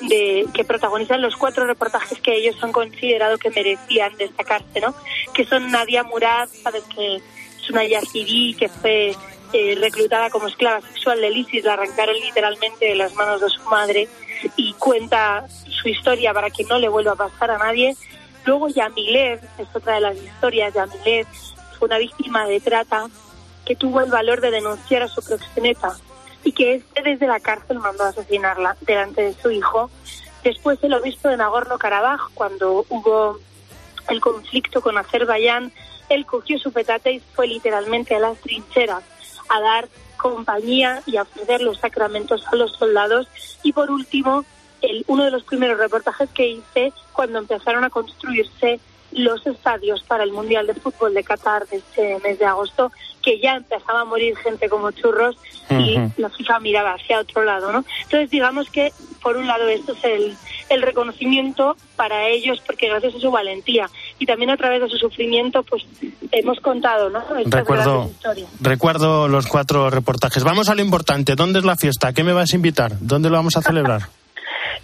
de, 0.03 0.47
que 0.53 0.65
protagonizan 0.65 1.23
los 1.23 1.37
cuatro 1.37 1.67
reportajes 1.67 2.21
que 2.21 2.35
ellos 2.35 2.63
han 2.63 2.73
considerado 2.73 3.39
que 3.39 3.51
merecían 3.51 4.17
destacarse, 4.17 4.81
¿no? 4.81 4.95
Que 5.33 5.45
son 5.45 5.71
Nadia 5.71 6.03
Murad, 6.03 6.49
que 6.95 7.17
es 7.17 7.71
una 7.71 7.85
yazidí 7.85 8.55
que 8.55 8.69
fue 8.69 9.15
eh, 9.53 9.79
reclutada 9.81 10.29
como 10.31 10.49
esclava 10.49 10.81
sexual 10.83 11.21
del 11.21 11.37
ISIS, 11.37 11.65
la 11.65 11.75
arrancaron 11.75 12.17
literalmente 12.17 12.87
de 12.87 12.95
las 12.97 13.15
manos 13.15 13.41
de 13.41 13.49
su 13.49 13.63
madre 13.63 14.09
y 14.57 14.75
cuenta 14.75 15.47
su 15.49 15.89
historia 15.89 16.35
para 16.35 16.51
que 16.51 16.65
no 16.65 16.79
le 16.79 16.89
vuelva 16.89 17.13
a 17.13 17.17
pasar 17.17 17.51
a 17.51 17.59
nadie. 17.59 17.97
Luego 18.45 18.69
Yamilet, 18.69 19.43
es 19.59 19.69
otra 19.75 19.95
de 19.95 20.01
las 20.01 20.17
historias, 20.17 20.75
Yamilet 20.75 21.27
fue 21.79 21.87
una 21.87 21.99
víctima 21.99 22.47
de 22.47 22.61
trata 22.61 23.07
que 23.67 23.77
tuvo 23.77 24.01
el 24.01 24.11
valor 24.11 24.41
de 24.41 24.51
denunciar 24.51 25.03
a 25.03 25.09
su 25.09 25.21
proxeneta 25.21 25.97
y 26.45 26.53
que 26.53 26.77
este 26.77 27.03
desde 27.03 27.27
la 27.27 27.41
cárcel 27.41 27.81
mandó 27.81 28.05
a 28.05 28.09
asesinarla 28.09 28.77
delante 28.81 29.23
de 29.23 29.35
su 29.35 29.51
hijo. 29.51 29.91
Después 30.45 30.79
el 30.83 30.95
obispo 30.95 31.29
de 31.29 31.37
Nagorno-Karabaj, 31.37 32.31
cuando 32.35 32.87
hubo 32.89 33.39
el 34.09 34.21
conflicto 34.21 34.81
con 34.81 34.97
Azerbaiyán, 34.97 35.73
él 36.09 36.25
cogió 36.25 36.59
su 36.59 36.73
petate 36.73 37.15
y 37.15 37.21
fue 37.35 37.49
literalmente 37.49 38.15
a 38.15 38.21
las 38.21 38.39
trincheras 38.39 39.03
a 39.49 39.61
dar 39.61 39.89
compañía 40.17 41.03
y 41.05 41.17
a 41.17 41.23
ofrecer 41.23 41.61
los 41.61 41.79
sacramentos 41.79 42.47
a 42.47 42.55
los 42.55 42.73
soldados. 42.77 43.29
Y 43.65 43.73
por 43.73 43.91
último, 43.91 44.45
el, 44.83 45.05
uno 45.09 45.25
de 45.25 45.33
los 45.33 45.43
primeros 45.43 45.79
reportajes 45.79 46.31
que 46.31 46.49
hice 46.49 46.93
cuando 47.13 47.41
empezaron 47.41 47.83
a 47.83 47.91
construirse 47.91 48.79
los 49.17 49.47
estadios 49.47 50.03
para 50.03 50.25
el 50.25 50.31
Mundial 50.31 50.67
de 50.67 50.75
Fútbol 50.75 51.15
de 51.15 51.25
Qatar 51.25 51.67
de 51.67 51.79
este 51.79 52.19
mes 52.21 52.39
de 52.39 52.45
agosto, 52.45 52.93
que 53.23 53.41
ya 53.41 53.57
empezaba 53.57 54.03
a 54.03 54.05
morir 54.05 54.37
gente 54.37 54.69
como 54.69 54.91
churros 54.93 55.37
y 55.71 55.99
la 56.17 56.29
FIFA 56.29 56.61
miraba 56.61 56.93
hacia 56.93 57.19
otro 57.19 57.43
lado, 57.43 57.73
¿no? 57.73 57.85
Entonces, 58.05 58.31
digamos 58.31 58.71
que, 58.71 58.93
por 59.23 59.37
un 59.37 59.47
lado, 59.47 59.67
esto 59.69 59.95
es 59.95 60.05
el, 60.05 60.37
el 60.69 60.83
reconocimiento 60.83 61.77
para 61.97 62.29
ellos, 62.29 62.63
porque 62.65 62.89
gracias 62.89 63.15
a 63.17 63.19
su 63.19 63.31
valentía 63.31 63.89
y 64.19 64.27
también 64.27 64.51
a 64.51 64.57
través 64.57 64.83
de 64.83 64.89
su 64.89 64.99
sufrimiento, 64.99 65.63
pues 65.63 65.85
hemos 66.31 66.61
contado, 66.61 67.11
¿no? 67.11 67.25
recuerdo, 67.47 68.11
recuerdo 68.61 69.29
los 69.29 69.47
cuatro 69.47 69.91
reportajes. 69.91 70.45
Vamos 70.45 70.69
a 70.69 70.75
lo 70.75 70.83
importante. 70.83 71.35
¿Dónde 71.35 71.59
es 71.59 71.65
la 71.65 71.77
fiesta? 71.77 72.13
¿Qué 72.13 72.23
me 72.23 72.33
vas 72.33 72.53
a 72.53 72.57
invitar? 72.57 72.93
¿Dónde 73.01 73.31
lo 73.31 73.37
vamos 73.37 73.57
a 73.57 73.63
celebrar? 73.63 74.03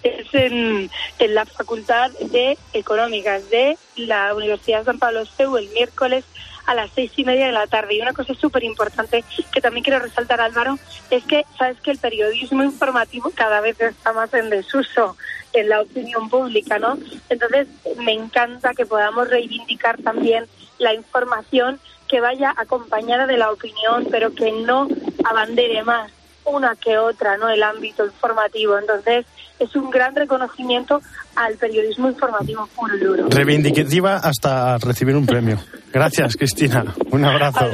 es 0.03 0.27
en, 0.33 0.91
la 1.19 1.47
Facultad 1.47 2.11
de 2.13 2.59
Económicas 2.73 3.49
de 3.51 3.77
la 3.97 4.35
Universidad 4.35 4.81
de 4.81 4.85
San 4.87 4.99
Pablo 4.99 5.25
CEU 5.25 5.57
el 5.57 5.69
miércoles 5.71 6.25
a 6.67 6.75
las 6.75 6.91
seis 6.95 7.13
y 7.17 7.25
media 7.25 7.47
de 7.47 7.53
la 7.53 7.67
tarde. 7.67 7.95
Y 7.95 8.01
una 8.01 8.13
cosa 8.13 8.35
súper 8.35 8.65
importante 8.65 9.25
que 9.53 9.61
también 9.61 9.85
quiero 9.85 9.99
resaltar, 9.99 10.41
Álvaro, 10.41 10.79
es 11.11 11.25
que 11.25 11.45
sabes 11.59 11.81
que 11.81 11.91
el 11.91 11.99
periodismo 11.99 12.63
informativo 12.63 13.33
cada 13.35 13.61
vez 13.61 13.81
está 13.81 14.13
más 14.13 14.33
en 14.35 14.51
desuso 14.51 15.17
en 15.53 15.69
la 15.69 15.81
opinión 15.81 16.29
pública, 16.31 16.79
¿no? 16.79 16.99
Entonces, 17.29 17.69
me 17.99 18.13
encanta 18.13 18.75
que 18.75 18.87
podamos 18.87 19.29
reivindicar 19.29 20.01
también 20.01 20.47
la 20.79 20.95
información 20.95 21.79
que 22.09 22.21
vaya 22.21 22.55
acompañada 22.57 23.27
de 23.27 23.37
la 23.37 23.51
opinión, 23.51 24.07
pero 24.11 24.35
que 24.35 24.53
no 24.53 24.89
abandere 25.25 25.83
más 25.83 26.11
una 26.45 26.77
que 26.77 26.99
otra, 26.99 27.37
¿no? 27.37 27.49
El 27.49 27.63
ámbito 27.63 28.05
informativo. 28.05 28.79
Entonces, 28.79 29.27
es 29.59 29.75
un 29.77 29.91
gran 29.91 30.15
reconocimiento 30.15 31.01
al 31.37 31.57
periodismo 31.57 32.09
informativo 32.09 32.69
puro 32.75 32.97
y 32.97 33.01
duro. 33.01 33.27
Reivindicativa 33.29 34.17
hasta 34.17 34.79
recibir 34.79 35.17
un 35.17 35.27
premio. 35.27 35.59
Gracias, 35.93 36.37
Cristina. 36.37 36.85
Un 37.11 37.25
abrazo. 37.25 37.71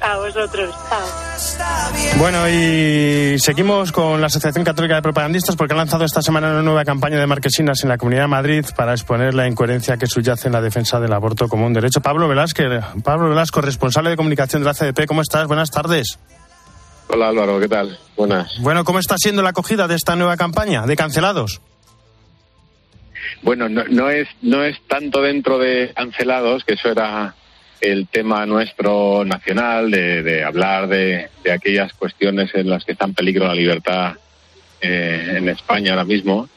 a 0.00 0.16
vosotros. 0.16 0.74
Bueno, 2.18 2.48
y 2.48 3.38
seguimos 3.38 3.92
con 3.92 4.20
la 4.20 4.26
Asociación 4.26 4.64
Católica 4.64 4.96
de 4.96 5.02
Propagandistas 5.02 5.56
porque 5.56 5.74
ha 5.74 5.76
lanzado 5.76 6.04
esta 6.04 6.22
semana 6.22 6.50
una 6.50 6.62
nueva 6.62 6.84
campaña 6.84 7.18
de 7.18 7.26
marquesinas 7.26 7.82
en 7.82 7.88
la 7.88 7.98
Comunidad 7.98 8.22
de 8.22 8.28
Madrid 8.28 8.64
para 8.76 8.92
exponer 8.92 9.34
la 9.34 9.46
incoherencia 9.46 9.96
que 9.96 10.06
subyace 10.06 10.48
en 10.48 10.52
la 10.52 10.60
defensa 10.60 10.98
del 11.00 11.12
aborto 11.12 11.48
como 11.48 11.66
un 11.66 11.72
derecho. 11.72 12.00
Pablo 12.00 12.28
Velázquez, 12.28 12.82
Pablo 13.04 13.28
Velasco, 13.28 13.60
responsable 13.60 14.10
de 14.10 14.16
comunicación 14.16 14.62
de 14.62 14.66
la 14.66 14.74
CDP, 14.74 15.06
¿cómo 15.06 15.22
estás? 15.22 15.46
Buenas 15.46 15.70
tardes. 15.70 16.18
Hola 17.14 17.28
Álvaro, 17.28 17.60
¿qué 17.60 17.68
tal? 17.68 17.98
Buenas. 18.16 18.58
Bueno, 18.60 18.84
¿cómo 18.84 18.98
está 18.98 19.16
siendo 19.18 19.42
la 19.42 19.50
acogida 19.50 19.86
de 19.86 19.96
esta 19.96 20.16
nueva 20.16 20.38
campaña 20.38 20.86
de 20.86 20.96
cancelados? 20.96 21.60
Bueno, 23.42 23.68
no, 23.68 24.08
es, 24.08 24.28
no 24.40 24.64
es 24.64 24.80
tanto 24.88 25.20
dentro 25.20 25.58
de 25.58 25.92
cancelados, 25.94 26.64
que 26.64 26.72
eso 26.72 26.90
era 26.90 27.34
el 27.82 28.08
tema 28.08 28.46
nuestro 28.46 29.26
nacional, 29.26 29.90
de, 29.90 30.42
hablar 30.42 30.88
de, 30.88 31.28
aquellas 31.52 31.92
cuestiones 31.92 32.50
en 32.54 32.70
las 32.70 32.82
que 32.82 32.92
está 32.92 33.04
en 33.04 33.12
peligro 33.12 33.46
la 33.46 33.54
libertad 33.54 34.14
eh, 34.80 35.34
en 35.36 35.50
España 35.50 35.90
ahora 35.90 36.04
mismo, 36.04 36.48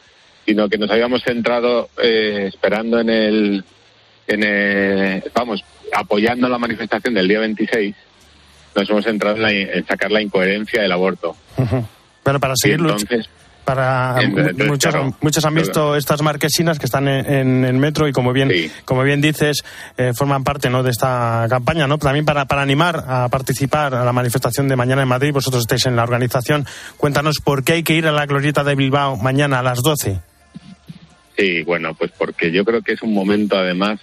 sino 0.45 0.69
que 0.69 0.77
nos 0.77 0.89
habíamos 0.89 1.21
centrado 1.21 1.89
eh, 2.01 2.45
esperando 2.47 3.01
en 3.01 3.09
el, 3.09 3.65
en 4.25 4.43
el, 4.43 5.23
vamos, 5.33 5.65
apoyando 5.93 6.47
la 6.47 6.57
manifestación 6.57 7.13
del 7.13 7.27
día 7.27 7.41
26 7.41 7.93
nos 8.75 8.89
hemos 8.89 9.05
centrado 9.05 9.47
en, 9.47 9.85
sacar 9.85 10.11
la 10.11 10.21
incoherencia 10.21 10.81
del 10.81 10.91
aborto. 10.91 11.35
Pero 12.23 12.39
para 12.39 12.53
seguir 12.55 12.79
entonces, 12.79 13.29
para 13.65 14.17
muchos, 14.67 14.95
muchos 15.21 15.43
han 15.43 15.55
visto 15.55 15.95
estas 15.95 16.21
marquesinas 16.21 16.77
que 16.77 16.85
están 16.85 17.07
en, 17.07 17.65
el 17.65 17.73
metro 17.77 18.07
y 18.07 18.11
como 18.11 18.31
bien 18.31 18.51
como 18.85 19.01
bien 19.03 19.21
dices 19.21 19.63
eh, 19.97 20.11
forman 20.15 20.43
parte 20.43 20.69
no 20.69 20.83
de 20.83 20.91
esta 20.91 21.47
campaña 21.49 21.87
no 21.87 21.97
también 21.97 22.25
para, 22.25 22.45
para 22.45 22.61
animar 22.61 23.03
a 23.07 23.27
participar 23.29 23.95
a 23.95 24.05
la 24.05 24.13
manifestación 24.13 24.67
de 24.67 24.75
mañana 24.75 25.01
en 25.01 25.07
Madrid 25.07 25.33
vosotros 25.33 25.63
estáis 25.63 25.87
en 25.87 25.95
la 25.95 26.03
organización. 26.03 26.65
Cuéntanos 26.97 27.39
por 27.43 27.63
qué 27.63 27.73
hay 27.73 27.83
que 27.83 27.95
ir 27.95 28.07
a 28.07 28.11
la 28.11 28.25
glorieta 28.27 28.63
de 28.63 28.75
Bilbao 28.75 29.17
mañana 29.17 29.59
a 29.59 29.63
las 29.63 29.81
12 29.81 30.19
sí 31.37 31.63
bueno 31.63 31.95
pues 31.95 32.11
porque 32.17 32.51
yo 32.51 32.63
creo 32.63 32.81
que 32.81 32.93
es 32.93 33.01
un 33.01 33.13
momento 33.13 33.57
además 33.57 33.99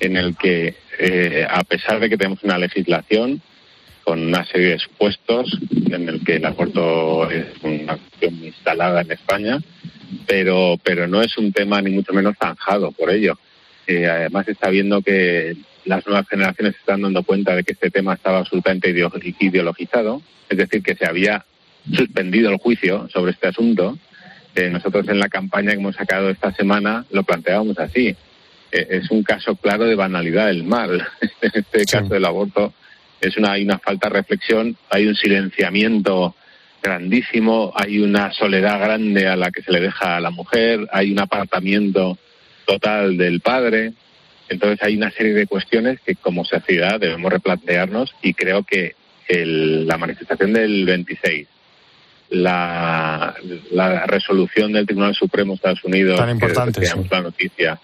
en 0.00 0.16
el 0.16 0.36
que 0.36 0.74
eh, 0.98 1.46
a 1.48 1.62
pesar 1.62 2.00
de 2.00 2.08
que 2.08 2.16
tenemos 2.16 2.42
una 2.42 2.58
legislación 2.58 3.40
con 4.06 4.22
una 4.22 4.46
serie 4.46 4.68
de 4.68 4.78
supuestos 4.78 5.58
en 5.90 6.08
el 6.08 6.22
que 6.24 6.36
el 6.36 6.44
aborto 6.44 7.28
es 7.28 7.46
una 7.60 7.96
cuestión 7.96 8.34
instalada 8.44 9.00
en 9.00 9.10
España, 9.10 9.58
pero, 10.28 10.78
pero 10.84 11.08
no 11.08 11.22
es 11.22 11.36
un 11.36 11.52
tema 11.52 11.82
ni 11.82 11.90
mucho 11.90 12.12
menos 12.12 12.36
zanjado 12.38 12.92
por 12.92 13.10
ello. 13.10 13.36
Eh, 13.84 14.06
además 14.06 14.46
está 14.46 14.70
viendo 14.70 15.02
que 15.02 15.56
las 15.86 16.06
nuevas 16.06 16.28
generaciones 16.28 16.74
se 16.74 16.78
están 16.78 17.02
dando 17.02 17.24
cuenta 17.24 17.56
de 17.56 17.64
que 17.64 17.72
este 17.72 17.90
tema 17.90 18.14
estaba 18.14 18.38
absolutamente 18.38 18.90
ideologizado, 18.90 20.22
es 20.48 20.56
decir, 20.56 20.84
que 20.84 20.94
se 20.94 21.04
había 21.04 21.44
suspendido 21.92 22.50
el 22.50 22.58
juicio 22.58 23.08
sobre 23.12 23.32
este 23.32 23.48
asunto. 23.48 23.98
Eh, 24.54 24.70
nosotros 24.70 25.08
en 25.08 25.18
la 25.18 25.28
campaña 25.28 25.72
que 25.72 25.78
hemos 25.78 25.96
sacado 25.96 26.30
esta 26.30 26.52
semana 26.52 27.04
lo 27.10 27.24
planteábamos 27.24 27.76
así. 27.80 28.14
Eh, 28.70 28.86
es 28.88 29.10
un 29.10 29.24
caso 29.24 29.56
claro 29.56 29.84
de 29.84 29.96
banalidad 29.96 30.46
del 30.46 30.62
mal. 30.62 31.04
este 31.40 31.84
caso 31.86 32.14
del 32.14 32.24
aborto 32.24 32.72
es 33.20 33.36
una, 33.36 33.52
hay 33.52 33.64
una 33.64 33.78
falta 33.78 34.08
de 34.08 34.14
reflexión, 34.14 34.76
hay 34.90 35.06
un 35.06 35.14
silenciamiento 35.14 36.34
grandísimo, 36.82 37.72
hay 37.74 37.98
una 37.98 38.32
soledad 38.32 38.78
grande 38.78 39.26
a 39.26 39.36
la 39.36 39.50
que 39.50 39.62
se 39.62 39.72
le 39.72 39.80
deja 39.80 40.16
a 40.16 40.20
la 40.20 40.30
mujer, 40.30 40.86
hay 40.92 41.10
un 41.10 41.18
apartamiento 41.18 42.18
total 42.66 43.16
del 43.16 43.40
padre. 43.40 43.92
Entonces 44.48 44.80
hay 44.82 44.96
una 44.96 45.10
serie 45.10 45.34
de 45.34 45.46
cuestiones 45.46 45.98
que 46.00 46.14
como 46.14 46.44
sociedad 46.44 47.00
debemos 47.00 47.32
replantearnos 47.32 48.14
y 48.22 48.34
creo 48.34 48.62
que 48.62 48.94
la 49.28 49.98
manifestación 49.98 50.52
del 50.52 50.84
26, 50.84 51.48
la, 52.30 53.34
la 53.72 54.06
resolución 54.06 54.72
del 54.72 54.86
Tribunal 54.86 55.14
Supremo 55.14 55.52
de 55.52 55.56
Estados 55.56 55.84
Unidos, 55.84 56.18
Tan 56.18 56.30
importante, 56.30 56.80
que 56.80 56.86
la 57.10 57.20
noticia, 57.22 57.80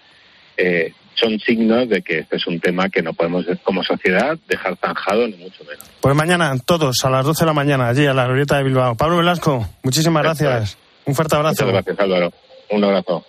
eh, 0.57 0.93
son 1.15 1.39
signos 1.39 1.89
de 1.89 2.01
que 2.01 2.19
este 2.19 2.37
es 2.37 2.47
un 2.47 2.59
tema 2.59 2.89
que 2.89 3.01
no 3.01 3.13
podemos 3.13 3.45
como 3.63 3.83
sociedad 3.83 4.37
dejar 4.47 4.77
zanjado 4.77 5.27
ni 5.27 5.37
mucho 5.37 5.63
menos. 5.63 5.83
Pues 6.01 6.15
mañana 6.15 6.53
todos 6.65 7.03
a 7.05 7.09
las 7.09 7.25
12 7.25 7.43
de 7.43 7.45
la 7.45 7.53
mañana 7.53 7.87
allí 7.87 8.05
a 8.05 8.13
la 8.13 8.25
glorieta 8.25 8.57
de 8.57 8.63
Bilbao. 8.63 8.95
Pablo 8.95 9.17
Velasco, 9.17 9.67
muchísimas 9.83 10.23
gracias. 10.23 10.77
Un 11.05 11.15
fuerte 11.15 11.35
abrazo. 11.35 11.65
Muchas 11.65 11.85
gracias 11.85 11.99
Álvaro. 11.99 12.31
Un 12.71 12.83
abrazo. 12.83 13.25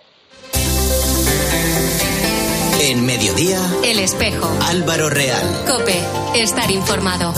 En 2.81 3.05
mediodía, 3.05 3.59
El 3.83 3.99
Espejo. 3.99 4.47
Álvaro 4.69 5.09
Real. 5.09 5.41
Cope, 5.65 5.99
estar 6.35 6.69
informado. 6.69 7.33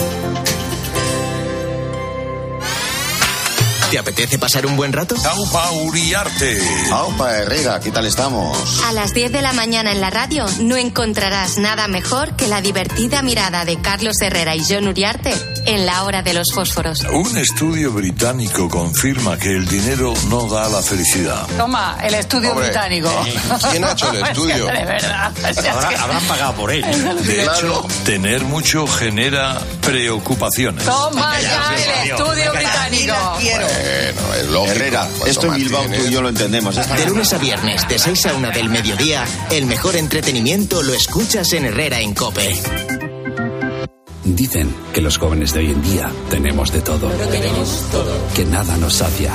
¿Te 3.92 3.98
apetece 3.98 4.38
pasar 4.38 4.66
un 4.66 4.76
buen 4.76 4.92
rato? 4.92 5.16
Aupa 5.30 5.72
Uriarte. 5.72 6.60
Aupa 6.92 7.38
Herrera, 7.38 7.80
¿qué 7.80 7.90
tal 7.90 8.06
estamos? 8.06 8.84
A 8.84 8.92
las 8.92 9.14
10 9.14 9.32
de 9.32 9.42
la 9.42 9.54
mañana 9.54 9.94
en 9.94 10.02
la 10.02 10.10
radio 10.10 10.46
no 10.60 10.76
encontrarás 10.76 11.58
nada 11.58 11.88
mejor 11.88 12.36
que 12.36 12.48
la 12.48 12.60
divertida 12.60 13.22
mirada 13.22 13.64
de 13.64 13.80
Carlos 13.82 14.18
Herrera 14.22 14.58
y 14.58 14.64
John 14.68 14.90
Uriarte 14.90 15.34
en 15.66 15.86
la 15.86 16.04
hora 16.04 16.22
de 16.22 16.34
los 16.34 16.48
fósforos. 16.54 17.00
Un 17.14 17.38
estudio 17.38 17.94
británico 17.94 18.68
confirma 18.68 19.38
que 19.38 19.52
el 19.56 19.66
dinero 19.66 20.14
no 20.28 20.50
da 20.50 20.68
la 20.68 20.82
felicidad. 20.82 21.48
Toma, 21.58 21.98
el 22.04 22.14
estudio 22.16 22.52
Hombre, 22.52 22.66
británico. 22.68 23.10
¿Quién 23.72 23.86
ha 23.86 23.92
hecho 23.94 24.12
el 24.12 24.22
estudio? 24.28 24.66
de 24.68 24.86
verdad. 24.86 25.32
Habrá- 25.72 26.04
habrán 26.04 26.24
pagado 26.24 26.54
por 26.56 26.72
ello. 26.72 26.88
De 27.24 27.44
hecho, 27.44 27.88
tener 28.06 28.44
mucho 28.44 28.86
genera 28.86 29.58
preocupaciones. 29.82 30.84
Toma 30.84 31.40
ya 31.40 31.74
el 31.74 32.10
estudio 32.12 32.52
británico. 32.52 33.14
Bueno, 33.78 34.34
es 34.34 34.48
lógico. 34.48 34.72
Herrera, 34.72 35.08
esto 35.26 35.48
en 35.48 35.56
Bilbao 35.56 35.84
tú 35.84 36.08
y 36.08 36.12
yo 36.12 36.22
lo 36.22 36.30
entendemos. 36.30 36.76
De 36.76 37.06
lunes 37.06 37.34
a 37.34 37.38
viernes, 37.38 37.88
de 37.88 38.00
6 38.00 38.26
a 38.28 38.34
1 38.36 38.52
del 38.52 38.70
mediodía, 38.70 39.26
el 39.52 39.66
mejor 39.66 39.96
entretenimiento 39.96 40.82
lo 40.84 40.94
escuchas 40.94 41.54
en 41.54 41.66
Herrera 41.66 42.00
en 42.00 42.14
Cope. 42.14 42.56
Dicen 44.24 44.74
que 44.94 45.02
los 45.02 45.18
jóvenes 45.18 45.54
de 45.54 45.60
hoy 45.60 45.72
en 45.72 45.82
día 45.82 46.12
tenemos 46.30 46.72
de 46.72 46.82
todo. 46.82 47.10
Que 48.36 48.46
nada 48.46 48.78
nos 48.78 48.96
sacia. 48.96 49.32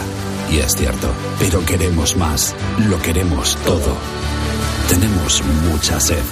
Y 0.50 0.58
es 0.58 0.74
cierto. 0.74 1.08
Pero 1.38 1.64
queremos 1.64 2.16
más. 2.16 2.54
Lo 2.88 3.00
queremos 3.00 3.56
todo. 3.64 3.96
Tenemos 4.88 5.42
mucha 5.70 5.98
sed. 5.98 6.22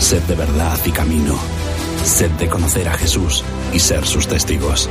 Sed 0.00 0.22
de 0.24 0.34
verdad 0.34 0.78
y 0.84 0.90
camino. 0.90 1.38
Sed 2.04 2.30
de 2.32 2.48
conocer 2.48 2.88
a 2.88 2.98
Jesús 2.98 3.42
y 3.72 3.78
ser 3.78 4.06
sus 4.06 4.28
testigos. 4.28 4.90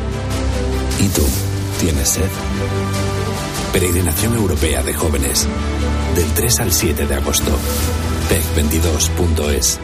¿Y 1.02 1.08
tú? 1.08 1.24
¿Tienes 1.80 2.10
sed? 2.10 2.30
Peregrinación 3.74 4.36
Europea 4.36 4.84
de 4.84 4.94
Jóvenes. 4.94 5.48
Del 6.16 6.32
3 6.36 6.60
al 6.60 6.72
7 6.72 7.08
de 7.08 7.16
agosto. 7.16 7.52
PEC22.es. 8.30 9.80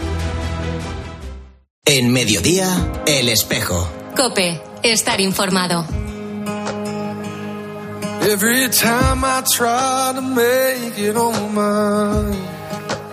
En 1.86 2.12
mediodía, 2.14 2.68
el 3.08 3.30
espejo. 3.30 3.90
Cope, 4.16 4.62
estar 4.84 5.20
informado. 5.20 5.88
Every 8.22 8.70
time 8.70 9.24
I 9.26 9.42
try 9.42 10.14
to 10.14 10.22
make 10.22 11.00
it 11.00 11.16
on 11.16 11.56
mine. 11.56 12.57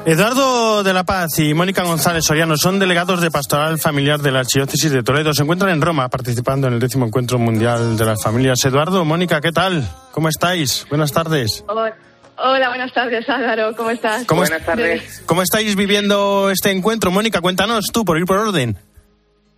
Eduardo 0.07 0.83
de 0.83 0.93
la 0.93 1.05
Paz 1.05 1.39
y 1.39 1.55
Mónica 1.55 1.83
González 1.83 2.25
Soriano 2.27 2.59
son 2.59 2.79
delegados 2.79 3.23
de 3.23 3.31
Pastoral 3.31 3.79
Familiar 3.79 4.21
de 4.21 4.33
la 4.33 4.41
Archidiócesis 4.41 4.93
de 4.93 5.03
Toledo. 5.03 5.33
Se 5.33 5.43
encuentran 5.43 5.71
en 5.73 5.81
Roma 5.81 6.11
participando 6.11 6.67
en 6.67 6.75
el 6.75 6.81
décimo 6.81 7.07
encuentro 7.07 7.39
mundial 7.39 7.97
de 7.97 8.05
las 8.05 8.23
familias. 8.23 8.63
Eduardo, 8.67 9.03
Mónica, 9.07 9.41
¿qué 9.41 9.51
tal? 9.51 9.89
¿Cómo 10.13 10.29
estáis? 10.29 10.87
Buenas 10.91 11.11
tardes. 11.11 11.65
Hola, 12.37 12.69
buenas 12.69 12.93
tardes, 12.93 13.27
Álvaro. 13.31 13.75
¿Cómo 13.77 13.91
estás? 13.91 14.27
¿Cómo 14.27 14.45
es- 14.45 15.23
¿Cómo 15.25 15.41
estáis 15.41 15.75
viviendo 15.75 16.51
este 16.51 16.71
encuentro? 16.71 17.11
Mónica, 17.11 17.41
cuéntanos 17.41 17.87
tú, 17.91 18.05
por 18.05 18.19
ir 18.19 18.27
por 18.27 18.37
orden. 18.37 18.77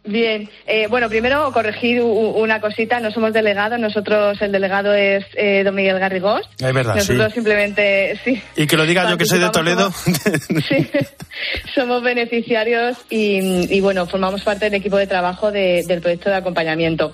Bien. 0.07 0.49
Eh, 0.67 0.87
bueno, 0.89 1.09
primero 1.09 1.51
corregir 1.53 2.01
una 2.03 2.61
cosita. 2.61 3.01
No 3.01 3.11
somos 3.11 3.33
delegados. 3.33 3.79
Nosotros, 3.79 4.41
el 4.41 4.53
delegado 4.53 4.95
es 4.95 5.25
eh, 5.35 5.63
don 5.65 5.75
Miguel 5.75 5.99
Garrigós. 5.99 6.49
Es 6.59 6.73
verdad, 6.73 6.95
Nosotros 6.97 7.29
sí. 7.29 7.35
simplemente, 7.35 8.19
sí, 8.25 8.41
Y 8.57 8.67
que 8.67 8.77
lo 8.77 8.87
diga 8.87 9.09
yo 9.11 9.19
que 9.19 9.27
soy 9.27 9.41
de 9.41 9.51
Toledo. 9.51 9.93
somos 11.75 12.03
beneficiarios 12.03 12.97
y, 13.11 13.75
y, 13.75 13.81
bueno, 13.81 14.07
formamos 14.07 14.43
parte 14.43 14.67
del 14.67 14.75
equipo 14.75 14.97
de 14.97 15.07
trabajo 15.07 15.51
de- 15.53 15.83
del 15.87 16.01
proyecto 16.01 16.31
de 16.31 16.37
acompañamiento. 16.37 17.13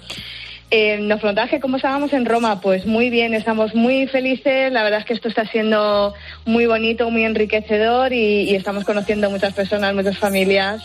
Eh, 0.70 0.96
nos 1.00 1.20
preguntabas 1.20 1.50
que 1.50 1.60
cómo 1.60 1.76
estábamos 1.76 2.12
en 2.14 2.24
Roma. 2.24 2.60
Pues 2.60 2.86
muy 2.86 3.10
bien, 3.10 3.34
estamos 3.34 3.74
muy 3.74 4.06
felices. 4.06 4.72
La 4.72 4.82
verdad 4.82 5.00
es 5.00 5.04
que 5.06 5.12
esto 5.12 5.28
está 5.28 5.44
siendo 5.46 6.14
muy 6.46 6.64
bonito, 6.66 7.10
muy 7.10 7.24
enriquecedor 7.24 8.12
y, 8.14 8.44
y 8.50 8.54
estamos 8.54 8.84
conociendo 8.84 9.28
muchas 9.28 9.52
personas, 9.52 9.94
muchas 9.94 10.16
familias. 10.18 10.82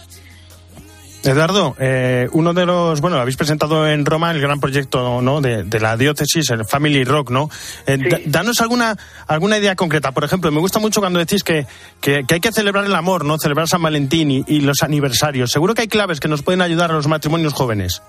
Eduardo, 1.28 1.76
eh, 1.80 2.28
uno 2.32 2.54
de 2.54 2.66
los, 2.66 3.02
bueno, 3.02 3.18
habéis 3.18 3.38
presentado 3.38 3.88
en 3.88 4.06
Roma 4.06 4.32
el 4.32 4.40
gran 4.42 4.60
proyecto, 4.60 5.22
¿no? 5.22 5.42
De, 5.42 5.64
de 5.64 5.80
la 5.80 5.98
diócesis, 5.98 6.50
el 6.50 6.66
Family 6.66 7.04
Rock, 7.04 7.30
¿no? 7.32 7.50
Eh, 7.86 7.98
da- 8.10 8.20
danos 8.26 8.62
alguna 8.62 8.96
alguna 9.28 9.58
idea 9.58 9.76
concreta. 9.76 10.12
Por 10.12 10.24
ejemplo, 10.24 10.52
me 10.52 10.60
gusta 10.60 10.80
mucho 10.80 11.00
cuando 11.02 11.20
decís 11.20 11.44
que, 11.44 11.66
que, 12.02 12.24
que 12.28 12.34
hay 12.36 12.40
que 12.40 12.52
celebrar 12.52 12.86
el 12.86 12.96
amor, 12.96 13.26
¿no? 13.26 13.38
Celebrar 13.38 13.68
San 13.68 13.82
Valentín 13.82 14.32
y, 14.32 14.44
y 14.48 14.62
los 14.62 14.82
aniversarios. 14.84 15.52
Seguro 15.52 15.76
que 15.76 15.82
hay 15.84 15.88
claves 15.88 16.20
que 16.20 16.28
nos 16.28 16.42
pueden 16.44 16.62
ayudar 16.62 16.92
a 16.92 16.94
los 16.96 17.08
matrimonios 17.08 17.54
jóvenes. 17.54 18.02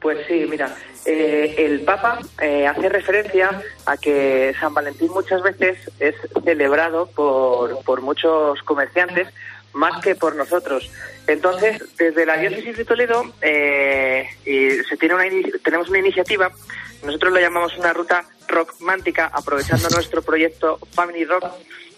Pues 0.00 0.18
sí, 0.28 0.44
mira, 0.50 0.74
eh, 1.06 1.54
el 1.56 1.80
Papa 1.80 2.18
eh, 2.42 2.66
hace 2.66 2.90
referencia 2.90 3.62
a 3.86 3.96
que 3.96 4.52
San 4.60 4.74
Valentín 4.74 5.08
muchas 5.14 5.42
veces 5.42 5.78
es 5.98 6.14
celebrado 6.44 7.06
por, 7.06 7.82
por 7.84 8.02
muchos 8.02 8.60
comerciantes 8.66 9.28
más 9.74 10.02
que 10.02 10.14
por 10.14 10.34
nosotros. 10.34 10.90
Entonces, 11.26 11.82
desde 11.96 12.26
la 12.26 12.36
diócesis 12.36 12.76
de 12.76 12.84
Toledo 12.84 13.32
eh, 13.42 14.28
y 14.44 14.70
se 14.84 14.96
tiene 14.96 15.14
una 15.14 15.24
tenemos 15.62 15.88
una 15.88 15.98
iniciativa, 15.98 16.50
nosotros 17.04 17.32
lo 17.32 17.40
llamamos 17.40 17.76
una 17.76 17.92
ruta 17.92 18.24
rockmántica, 18.48 19.30
aprovechando 19.32 19.88
nuestro 19.94 20.22
proyecto 20.22 20.78
Family 20.92 21.24
Rock, 21.24 21.44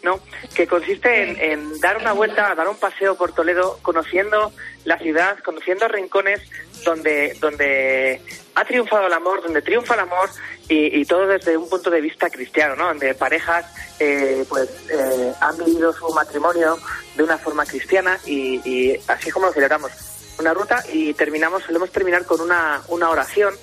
¿no? 0.02 0.20
que 0.54 0.66
consiste 0.66 1.22
en, 1.22 1.40
en 1.40 1.80
dar 1.80 1.98
una 1.98 2.12
vuelta, 2.12 2.54
dar 2.54 2.68
un 2.68 2.78
paseo 2.78 3.16
por 3.16 3.32
Toledo, 3.32 3.78
conociendo 3.82 4.52
la 4.84 4.98
ciudad, 4.98 5.38
conociendo 5.40 5.88
rincones 5.88 6.40
donde, 6.84 7.36
donde 7.40 8.20
ha 8.54 8.64
triunfado 8.64 9.06
el 9.06 9.12
amor, 9.12 9.42
donde 9.42 9.62
triunfa 9.62 9.94
el 9.94 10.00
amor 10.00 10.30
y, 10.68 11.00
y 11.00 11.04
todo 11.04 11.26
desde 11.26 11.56
un 11.56 11.68
punto 11.68 11.90
de 11.90 12.00
vista 12.00 12.28
cristiano, 12.28 12.76
¿no? 12.76 12.86
donde 12.88 13.14
parejas 13.14 13.64
eh, 13.98 14.44
pues 14.48 14.68
eh, 14.90 15.32
han 15.40 15.56
vivido 15.58 15.92
su 15.92 16.08
matrimonio 16.12 16.78
de 17.16 17.22
una 17.22 17.38
forma 17.38 17.64
cristiana 17.64 18.18
y, 18.26 18.60
y 18.68 19.00
así 19.06 19.28
es 19.28 19.34
como 19.34 19.46
lo 19.46 19.52
celebramos. 19.52 19.92
Una 20.38 20.52
ruta 20.52 20.82
y 20.92 21.14
terminamos, 21.14 21.62
solemos 21.62 21.90
terminar 21.90 22.24
con 22.24 22.40
una, 22.40 22.82
una 22.88 23.08
oración 23.08 23.54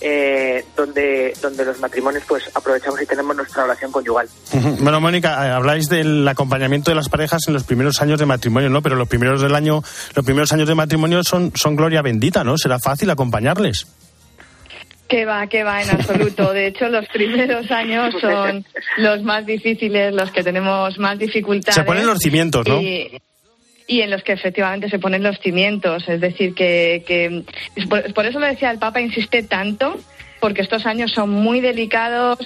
eh, 0.00 0.64
donde, 0.76 1.32
donde 1.40 1.64
los 1.64 1.80
matrimonios 1.80 2.22
pues 2.28 2.44
aprovechamos 2.54 3.00
y 3.00 3.06
tenemos 3.06 3.34
nuestra 3.34 3.64
oración 3.64 3.92
conyugal. 3.92 4.28
Bueno, 4.80 5.00
Mónica, 5.00 5.46
eh, 5.46 5.50
habláis 5.50 5.88
del 5.88 6.26
acompañamiento 6.28 6.90
de 6.90 6.96
las 6.96 7.08
parejas 7.08 7.42
en 7.48 7.54
los 7.54 7.64
primeros 7.64 8.02
años 8.02 8.18
de 8.18 8.26
matrimonio, 8.26 8.68
¿no? 8.68 8.82
Pero 8.82 8.94
los 8.96 9.08
primeros 9.08 9.40
del 9.40 9.54
año, 9.54 9.82
los 10.14 10.24
primeros 10.24 10.52
años 10.52 10.68
de 10.68 10.74
matrimonio 10.74 11.22
son, 11.24 11.52
son 11.54 11.76
gloria 11.76 12.02
bendita, 12.02 12.44
¿no? 12.44 12.58
Será 12.58 12.78
fácil 12.78 13.08
acompañarles. 13.10 13.86
Que 15.08 15.24
va, 15.24 15.46
que 15.46 15.62
va, 15.62 15.82
en 15.82 15.90
absoluto. 15.90 16.52
De 16.52 16.66
hecho, 16.66 16.88
los 16.88 17.06
primeros 17.08 17.70
años 17.70 18.14
son 18.20 18.64
los 18.98 19.22
más 19.22 19.46
difíciles, 19.46 20.12
los 20.12 20.30
que 20.32 20.42
tenemos 20.42 20.98
más 20.98 21.18
dificultades. 21.18 21.76
Se 21.76 21.84
ponen 21.84 22.06
los 22.06 22.18
cimientos, 22.18 22.66
¿no? 22.66 22.80
Y, 22.80 23.20
y 23.86 24.00
en 24.00 24.10
los 24.10 24.22
que 24.22 24.32
efectivamente 24.32 24.88
se 24.88 24.98
ponen 24.98 25.22
los 25.22 25.38
cimientos. 25.38 26.08
Es 26.08 26.20
decir, 26.20 26.54
que, 26.54 27.04
que 27.06 27.44
por, 27.88 28.12
por 28.14 28.26
eso 28.26 28.40
lo 28.40 28.46
decía 28.46 28.70
el 28.70 28.78
Papa, 28.78 29.00
insiste 29.00 29.42
tanto, 29.42 29.98
porque 30.40 30.62
estos 30.62 30.86
años 30.86 31.12
son 31.12 31.30
muy 31.30 31.60
delicados. 31.60 32.38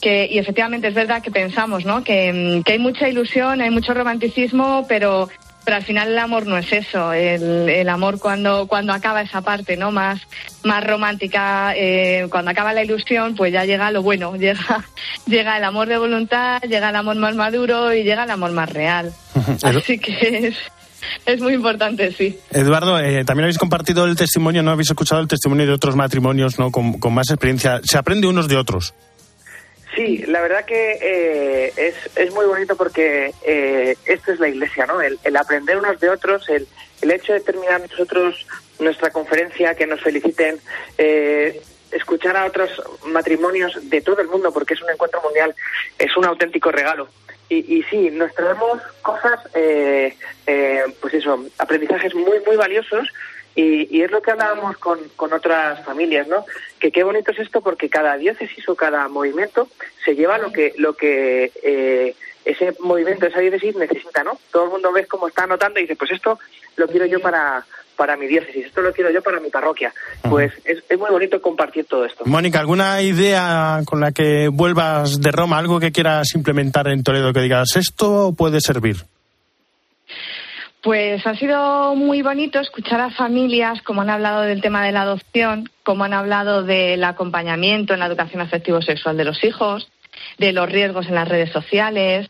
Que, 0.00 0.28
y 0.30 0.38
efectivamente 0.38 0.88
es 0.88 0.94
verdad 0.94 1.22
que 1.22 1.30
pensamos 1.30 1.84
¿no? 1.84 2.02
que, 2.02 2.60
que 2.66 2.72
hay 2.72 2.78
mucha 2.80 3.08
ilusión, 3.08 3.60
hay 3.60 3.70
mucho 3.70 3.94
romanticismo, 3.94 4.84
pero, 4.88 5.28
pero 5.64 5.76
al 5.76 5.84
final 5.84 6.08
el 6.08 6.18
amor 6.18 6.46
no 6.46 6.58
es 6.58 6.72
eso. 6.72 7.12
El, 7.12 7.68
el 7.68 7.88
amor 7.88 8.18
cuando, 8.18 8.66
cuando 8.66 8.92
acaba 8.92 9.22
esa 9.22 9.40
parte 9.40 9.76
no 9.76 9.92
más, 9.92 10.20
más 10.64 10.84
romántica, 10.84 11.74
eh, 11.76 12.26
cuando 12.30 12.50
acaba 12.50 12.72
la 12.72 12.84
ilusión, 12.84 13.34
pues 13.34 13.52
ya 13.52 13.64
llega 13.64 13.90
lo 13.90 14.02
bueno, 14.02 14.36
llega, 14.36 14.84
llega 15.26 15.56
el 15.56 15.64
amor 15.64 15.88
de 15.88 15.98
voluntad, 15.98 16.60
llega 16.62 16.90
el 16.90 16.96
amor 16.96 17.16
más 17.16 17.34
maduro 17.34 17.92
y 17.92 18.02
llega 18.02 18.24
el 18.24 18.30
amor 18.30 18.52
más 18.52 18.70
real. 18.70 19.12
Así 19.62 19.98
que 19.98 20.48
es, 20.48 20.56
es 21.26 21.40
muy 21.40 21.54
importante, 21.54 22.12
sí. 22.12 22.38
Eduardo, 22.50 22.98
eh, 22.98 23.24
también 23.24 23.44
habéis 23.44 23.58
compartido 23.58 24.04
el 24.04 24.16
testimonio, 24.16 24.62
¿no? 24.62 24.72
Habéis 24.72 24.90
escuchado 24.90 25.20
el 25.20 25.28
testimonio 25.28 25.66
de 25.66 25.72
otros 25.72 25.96
matrimonios, 25.96 26.58
¿no? 26.58 26.70
Con, 26.70 26.94
con 26.98 27.14
más 27.14 27.30
experiencia. 27.30 27.80
Se 27.84 27.98
aprende 27.98 28.26
unos 28.26 28.48
de 28.48 28.56
otros. 28.56 28.94
Sí, 29.94 30.18
la 30.26 30.40
verdad 30.40 30.64
que 30.64 30.98
eh, 31.02 31.72
es, 31.76 31.94
es 32.16 32.32
muy 32.32 32.46
bonito 32.46 32.76
porque 32.76 33.34
eh, 33.44 33.96
esto 34.06 34.32
es 34.32 34.40
la 34.40 34.48
iglesia, 34.48 34.86
¿no? 34.86 35.00
El, 35.02 35.18
aprender 35.36 35.76
unos 35.76 36.00
de 36.00 36.08
otros, 36.08 36.48
el, 36.48 36.66
el 37.02 37.10
hecho 37.10 37.34
de 37.34 37.40
terminar 37.40 37.80
nosotros 37.80 38.46
nuestra 38.78 39.10
conferencia, 39.10 39.74
que 39.74 39.86
nos 39.86 40.00
feliciten, 40.00 40.58
eh, 40.96 41.60
escuchar 41.90 42.36
a 42.36 42.46
otros 42.46 42.70
matrimonios 43.04 43.78
de 43.90 44.00
todo 44.00 44.20
el 44.20 44.28
mundo, 44.28 44.50
porque 44.52 44.74
es 44.74 44.82
un 44.82 44.90
encuentro 44.90 45.20
mundial, 45.22 45.54
es 45.98 46.16
un 46.16 46.24
auténtico 46.24 46.72
regalo. 46.72 47.08
Y, 47.50 47.78
y 47.78 47.82
sí, 47.84 48.10
nos 48.10 48.34
traemos 48.34 48.80
cosas, 49.02 49.40
eh, 49.54 50.16
eh, 50.46 50.84
pues 51.00 51.12
eso, 51.12 51.44
aprendizajes 51.58 52.14
muy, 52.14 52.40
muy 52.46 52.56
valiosos 52.56 53.06
y, 53.54 53.96
y 53.96 54.02
es 54.02 54.10
lo 54.10 54.22
que 54.22 54.30
hablábamos 54.30 54.76
con, 54.78 54.98
con 55.16 55.32
otras 55.32 55.84
familias, 55.84 56.26
¿no? 56.28 56.44
Que 56.78 56.90
qué 56.90 57.04
bonito 57.04 57.32
es 57.32 57.38
esto 57.38 57.60
porque 57.60 57.88
cada 57.88 58.16
diócesis 58.16 58.68
o 58.68 58.74
cada 58.74 59.08
movimiento 59.08 59.68
se 60.04 60.14
lleva 60.14 60.38
lo 60.38 60.52
que 60.52 60.72
lo 60.78 60.94
que 60.94 61.52
eh, 61.62 62.14
ese 62.44 62.74
movimiento, 62.80 63.26
esa 63.26 63.40
diócesis 63.40 63.76
necesita, 63.76 64.24
¿no? 64.24 64.38
Todo 64.50 64.64
el 64.64 64.70
mundo 64.70 64.92
ve 64.92 65.06
cómo 65.06 65.28
está 65.28 65.44
anotando 65.44 65.78
y 65.78 65.82
dice, 65.82 65.96
pues 65.96 66.10
esto 66.10 66.38
lo 66.76 66.88
quiero 66.88 67.06
yo 67.06 67.20
para, 67.20 67.64
para 67.96 68.16
mi 68.16 68.26
diócesis, 68.26 68.66
esto 68.66 68.80
lo 68.80 68.92
quiero 68.92 69.10
yo 69.10 69.22
para 69.22 69.38
mi 69.38 69.48
parroquia. 69.48 69.92
Pues 70.28 70.52
es, 70.64 70.82
es 70.88 70.98
muy 70.98 71.10
bonito 71.10 71.40
compartir 71.40 71.84
todo 71.84 72.04
esto. 72.04 72.24
Mónica, 72.26 72.58
¿alguna 72.58 73.00
idea 73.02 73.80
con 73.84 74.00
la 74.00 74.12
que 74.12 74.48
vuelvas 74.48 75.20
de 75.20 75.30
Roma? 75.30 75.58
¿Algo 75.58 75.78
que 75.78 75.92
quieras 75.92 76.34
implementar 76.34 76.88
en 76.88 77.02
Toledo 77.02 77.32
que 77.32 77.40
digas, 77.40 77.76
esto 77.76 78.34
puede 78.36 78.60
servir? 78.60 78.96
Pues 80.82 81.24
ha 81.28 81.36
sido 81.36 81.94
muy 81.94 82.22
bonito 82.22 82.58
escuchar 82.58 83.00
a 83.00 83.10
familias 83.10 83.80
como 83.82 84.02
han 84.02 84.10
hablado 84.10 84.40
del 84.42 84.60
tema 84.60 84.84
de 84.84 84.90
la 84.90 85.02
adopción, 85.02 85.70
como 85.84 86.02
han 86.02 86.12
hablado 86.12 86.64
del 86.64 87.04
acompañamiento 87.04 87.94
en 87.94 88.00
la 88.00 88.06
educación 88.06 88.40
afectivo-sexual 88.40 89.16
de 89.16 89.24
los 89.24 89.44
hijos, 89.44 89.88
de 90.38 90.52
los 90.52 90.68
riesgos 90.68 91.06
en 91.06 91.14
las 91.14 91.28
redes 91.28 91.52
sociales. 91.52 92.28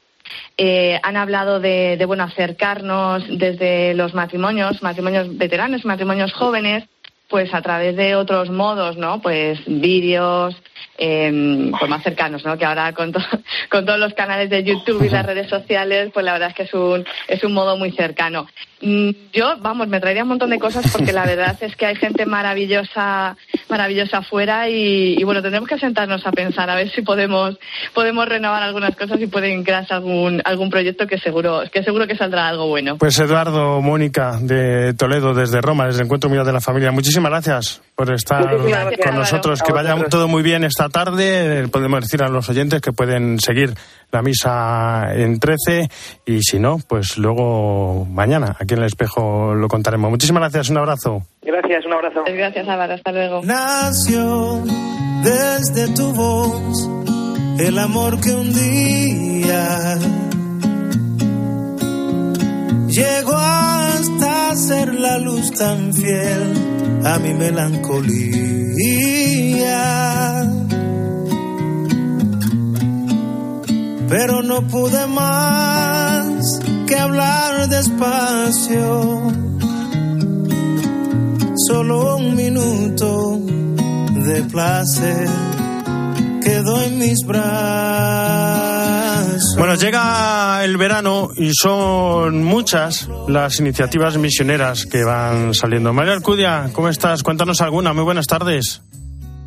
Eh, 0.59 1.01
han 1.03 1.17
hablado 1.17 1.61
de, 1.61 1.97
de, 1.97 2.05
bueno, 2.05 2.25
acercarnos 2.25 3.25
desde 3.27 3.95
los 3.95 4.13
matrimonios, 4.13 4.83
matrimonios 4.83 5.35
veteranos, 5.39 5.87
matrimonios 5.87 6.35
jóvenes, 6.35 6.85
pues 7.33 7.55
a 7.55 7.63
través 7.63 7.97
de 7.97 8.15
otros 8.15 8.51
modos, 8.51 8.99
¿no? 8.99 9.23
Pues 9.23 9.59
vídeos, 9.65 10.55
eh, 10.99 11.71
pues 11.79 11.91
más 11.91 12.03
cercanos, 12.03 12.45
¿no? 12.45 12.59
Que 12.59 12.67
ahora 12.67 12.93
con, 12.93 13.11
to 13.11 13.21
con 13.71 13.87
todos 13.87 13.99
los 13.99 14.13
canales 14.13 14.51
de 14.51 14.63
YouTube 14.63 15.03
y 15.03 15.09
las 15.09 15.25
redes 15.31 15.49
sociales, 15.49 16.11
pues 16.13 16.27
la 16.27 16.35
verdad 16.35 16.51
es 16.51 16.55
que 16.55 16.65
es 16.65 16.75
un, 16.75 17.07
es 17.29 17.43
un 17.43 17.55
modo 17.55 17.79
muy 17.79 17.91
cercano. 17.93 18.47
Mm, 18.83 19.11
Yo, 19.33 19.57
vamos, 19.61 19.89
me 19.89 19.99
traería 19.99 20.25
un 20.25 20.29
montón 20.29 20.51
de 20.51 20.59
cosas 20.59 20.93
porque 20.93 21.15
la 21.15 21.25
verdad 21.27 21.57
es 21.63 21.75
que 21.75 21.87
hay 21.87 21.97
gente 21.97 22.27
maravillosa, 22.27 23.35
maravillosa 23.73 24.19
afuera 24.19 24.69
y, 24.69 25.19
y 25.19 25.25
bueno, 25.25 25.41
tendremos 25.41 25.67
que 25.67 25.79
sentarnos 25.79 26.27
a 26.27 26.31
pensar 26.31 26.69
a 26.69 26.75
ver 26.75 26.91
si 26.91 27.01
podemos, 27.01 27.59
podemos 27.95 28.29
renovar 28.29 28.63
algunas 28.63 28.95
cosas 28.95 29.19
y 29.19 29.27
pueden 29.27 29.65
crearse 29.65 29.95
algún, 29.95 30.43
algún 30.45 30.69
proyecto 30.69 31.07
que 31.07 31.19
seguro, 31.19 31.63
que 31.73 31.83
seguro 31.83 32.07
que 32.07 32.15
saldrá 32.15 32.49
algo 32.49 32.69
bueno. 32.69 32.99
Pues 32.99 33.19
Eduardo, 33.19 33.81
Mónica, 33.81 34.39
de 34.41 34.93
Toledo, 34.93 35.33
desde 35.33 35.63
Roma, 35.63 35.87
desde 35.87 36.01
el 36.01 36.05
Encuentro 36.05 36.29
Mundial 36.29 36.45
de 36.45 36.53
la 36.53 36.61
Familia, 36.61 36.93
muchísimas 36.93 37.31
gracias 37.31 37.81
por 37.95 38.13
estar 38.13 38.45
gracias, 38.45 39.01
con 39.07 39.17
nosotros. 39.17 39.61
Álvaro. 39.61 39.67
Que 39.67 39.73
vaya 39.73 39.95
vosotros. 39.95 40.11
todo 40.11 40.29
muy 40.29 40.43
bien 40.43 40.65
esta 40.65 40.91
tarde. 40.91 41.67
Podemos 41.69 42.03
decir 42.03 42.23
a 42.23 42.29
los 42.29 42.49
oyentes 42.51 42.83
que 42.83 42.93
pueden 42.93 43.41
seguir 43.41 43.75
la 44.11 44.21
misa 44.21 45.15
en 45.15 45.41
13 45.41 45.89
y 46.27 46.43
si 46.43 46.59
no, 46.59 46.79
pues 46.87 47.17
luego 47.17 48.05
mañana 48.05 48.55
aquí 48.61 48.75
en 48.75 48.81
el 48.81 48.87
espejo 48.87 49.55
lo 49.55 49.69
contaremos. 49.69 50.11
Muchísimas 50.11 50.43
gracias, 50.43 50.69
un 50.69 50.77
abrazo. 50.77 51.27
Gracias, 51.43 51.85
un 51.87 51.93
abrazo. 51.93 52.23
Gracias, 52.27 52.69
Álvaro. 52.69 52.95
Hasta 52.95 53.13
luego. 53.13 53.41
Nació 53.43 54.63
desde 55.25 55.89
tu 55.95 56.13
voz 56.13 56.89
el 57.59 57.79
amor 57.79 58.21
que 58.21 58.33
un 58.33 58.53
día 58.53 59.99
llegó 62.89 63.37
hasta 63.37 64.55
ser 64.57 64.95
la 64.95 65.19
luz 65.19 65.51
tan 65.53 65.93
fiel 65.93 67.03
a 67.05 67.19
mi 67.19 67.35
melancolía. 67.35 68.13
Pero 74.09 74.43
no 74.43 74.63
pude 74.69 75.07
más 75.07 76.61
que 76.87 76.97
hablar 76.97 77.69
despacio 77.69 79.42
solo 81.67 82.17
un 82.17 82.35
minuto 82.35 83.39
de 83.39 84.43
placer 84.45 85.29
quedó 86.43 86.83
en 86.83 86.99
mis 86.99 87.19
brazos. 87.27 87.43
Bueno, 89.57 89.75
llega 89.75 90.65
el 90.65 90.77
verano 90.77 91.29
y 91.37 91.53
son 91.55 92.43
muchas 92.43 93.09
las 93.29 93.61
iniciativas 93.61 94.17
misioneras 94.17 94.87
que 94.87 95.05
van 95.05 95.55
saliendo. 95.55 95.93
María 95.93 96.15
Alcudia, 96.15 96.71
¿cómo 96.73 96.89
estás? 96.89 97.23
Cuéntanos 97.23 97.61
alguna. 97.61 97.93
Muy 97.93 98.05
buenas 98.05 98.27
tardes. 98.27 98.83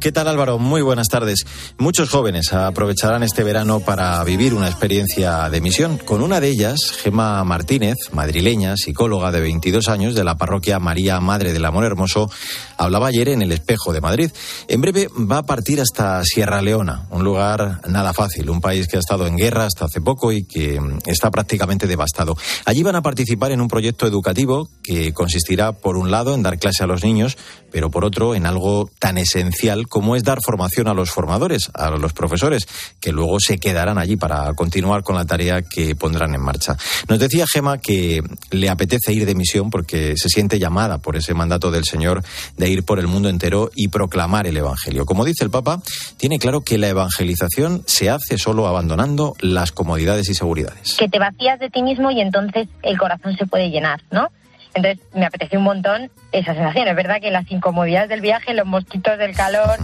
¿Qué 0.05 0.11
tal 0.11 0.27
Álvaro? 0.27 0.59
Muy 0.59 0.83
buenas 0.83 1.07
tardes. 1.07 1.47
Muchos 1.79 2.11
jóvenes 2.11 2.53
aprovecharán 2.53 3.23
este 3.23 3.43
verano 3.43 3.79
para 3.79 4.23
vivir 4.23 4.53
una 4.53 4.67
experiencia 4.67 5.49
de 5.49 5.61
misión. 5.61 5.97
Con 5.97 6.21
una 6.21 6.39
de 6.39 6.49
ellas, 6.49 6.91
Gema 7.01 7.43
Martínez, 7.43 7.95
madrileña, 8.11 8.77
psicóloga 8.77 9.31
de 9.31 9.41
22 9.41 9.87
años 9.87 10.13
de 10.13 10.23
la 10.23 10.37
parroquia 10.37 10.77
María 10.77 11.19
Madre 11.21 11.53
del 11.53 11.65
Amor 11.65 11.85
Hermoso, 11.85 12.29
hablaba 12.77 13.07
ayer 13.07 13.29
en 13.29 13.41
el 13.41 13.51
Espejo 13.51 13.93
de 13.93 14.01
Madrid. 14.01 14.29
En 14.67 14.79
breve 14.79 15.07
va 15.07 15.39
a 15.39 15.43
partir 15.47 15.81
hasta 15.81 16.23
Sierra 16.23 16.61
Leona, 16.61 17.07
un 17.09 17.23
lugar 17.23 17.81
nada 17.87 18.13
fácil, 18.13 18.51
un 18.51 18.61
país 18.61 18.87
que 18.87 18.97
ha 18.97 18.99
estado 18.99 19.25
en 19.25 19.37
guerra 19.37 19.65
hasta 19.65 19.85
hace 19.85 20.01
poco 20.01 20.31
y 20.31 20.43
que 20.43 20.79
está 21.07 21.31
prácticamente 21.31 21.87
devastado. 21.87 22.37
Allí 22.65 22.83
van 22.83 22.95
a 22.95 23.01
participar 23.01 23.53
en 23.53 23.59
un 23.59 23.67
proyecto 23.67 24.05
educativo 24.05 24.69
que 24.83 25.15
consistirá, 25.15 25.71
por 25.71 25.97
un 25.97 26.11
lado, 26.11 26.35
en 26.35 26.43
dar 26.43 26.59
clase 26.59 26.83
a 26.83 26.87
los 26.87 27.03
niños, 27.03 27.39
pero 27.71 27.89
por 27.89 28.05
otro, 28.05 28.35
en 28.35 28.45
algo 28.45 28.91
tan 28.99 29.17
esencial 29.17 29.87
como 29.87 29.94
es 30.15 30.23
dar 30.23 30.39
formación 30.41 30.88
a 30.88 30.93
los 30.93 31.12
formadores, 31.12 31.69
a 31.73 31.89
los 31.91 32.13
profesores, 32.13 32.67
que 32.99 33.12
luego 33.12 33.39
se 33.39 33.58
quedarán 33.58 33.97
allí 33.97 34.15
para 34.15 34.53
continuar 34.53 35.03
con 35.03 35.15
la 35.15 35.25
tarea 35.25 35.62
que 35.62 35.95
pondrán 35.95 36.34
en 36.36 36.41
marcha. 36.41 36.77
Nos 37.08 37.19
decía 37.19 37.45
Gema 37.51 37.77
que 37.77 38.21
le 38.51 38.69
apetece 38.69 39.13
ir 39.13 39.25
de 39.25 39.36
misión 39.36 39.69
porque 39.69 40.15
se 40.17 40.29
siente 40.29 40.60
llamada 40.60 40.97
por 40.97 41.15
ese 41.15 41.34
mandato 41.34 41.71
del 41.71 41.86
Señor 41.86 42.23
de 42.58 42.69
ir 42.69 42.84
por 42.84 42.99
el 42.99 43.08
mundo 43.08 43.29
entero 43.29 43.71
y 43.75 43.88
proclamar 43.88 44.47
el 44.47 44.58
Evangelio. 44.58 45.05
Como 45.05 45.25
dice 45.25 45.43
el 45.43 45.49
Papa, 45.49 45.81
tiene 46.17 46.39
claro 46.39 46.62
que 46.62 46.77
la 46.77 46.89
evangelización 46.89 47.84
se 47.86 48.10
hace 48.10 48.38
solo 48.38 48.67
abandonando 48.67 49.36
las 49.39 49.71
comodidades 49.71 50.29
y 50.29 50.34
seguridades. 50.34 50.95
que 50.97 51.10
te 51.10 51.19
vacías 51.19 51.60
de 51.60 51.69
ti 51.69 51.81
mismo 51.81 52.12
y 52.12 52.21
entonces 52.21 52.67
el 52.84 52.97
corazón 52.97 53.36
se 53.38 53.45
puede 53.45 53.69
llenar, 53.69 54.01
¿no? 54.12 54.29
Entonces 54.75 55.03
me 55.13 55.25
apeteció 55.25 55.57
un 55.57 55.65
montón 55.65 56.11
esa 56.31 56.53
sensación. 56.53 56.88
Es 56.88 56.95
verdad 56.95 57.21
que 57.21 57.31
las 57.31 57.49
incomodidades 57.49 58.09
del 58.09 58.21
viaje, 58.21 58.53
los 58.53 58.67
mosquitos 58.67 59.17
del 59.17 59.35
calor, 59.35 59.79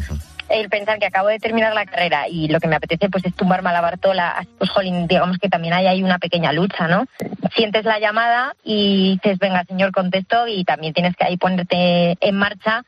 el 0.50 0.70
pensar 0.70 1.00
que 1.00 1.06
acabo 1.06 1.30
de 1.30 1.40
terminar 1.40 1.74
la 1.74 1.86
carrera 1.86 2.28
y 2.28 2.50
lo 2.50 2.60
que 2.60 2.68
me 2.68 2.76
apetece 2.76 3.10
pues 3.10 3.26
es 3.26 3.34
tumbarme 3.34 3.70
a 3.70 3.74
la 3.74 3.82
Bartola, 3.82 4.46
pues 4.58 4.70
jolín, 4.70 5.08
digamos 5.08 5.38
que 5.38 5.50
también 5.50 5.74
hay 5.74 5.88
ahí 5.88 6.04
una 6.04 6.20
pequeña 6.20 6.52
lucha, 6.52 6.88
¿no? 6.88 7.06
Sientes 7.56 7.86
la 7.86 8.00
llamada 8.00 8.54
y 8.64 9.20
dices, 9.24 9.40
venga, 9.40 9.64
señor, 9.64 9.92
contesto 9.92 10.48
y 10.48 10.66
también 10.66 10.94
tienes 10.94 11.16
que 11.16 11.26
ahí 11.26 11.38
ponerte 11.38 12.18
en 12.20 12.36
marcha 12.36 12.84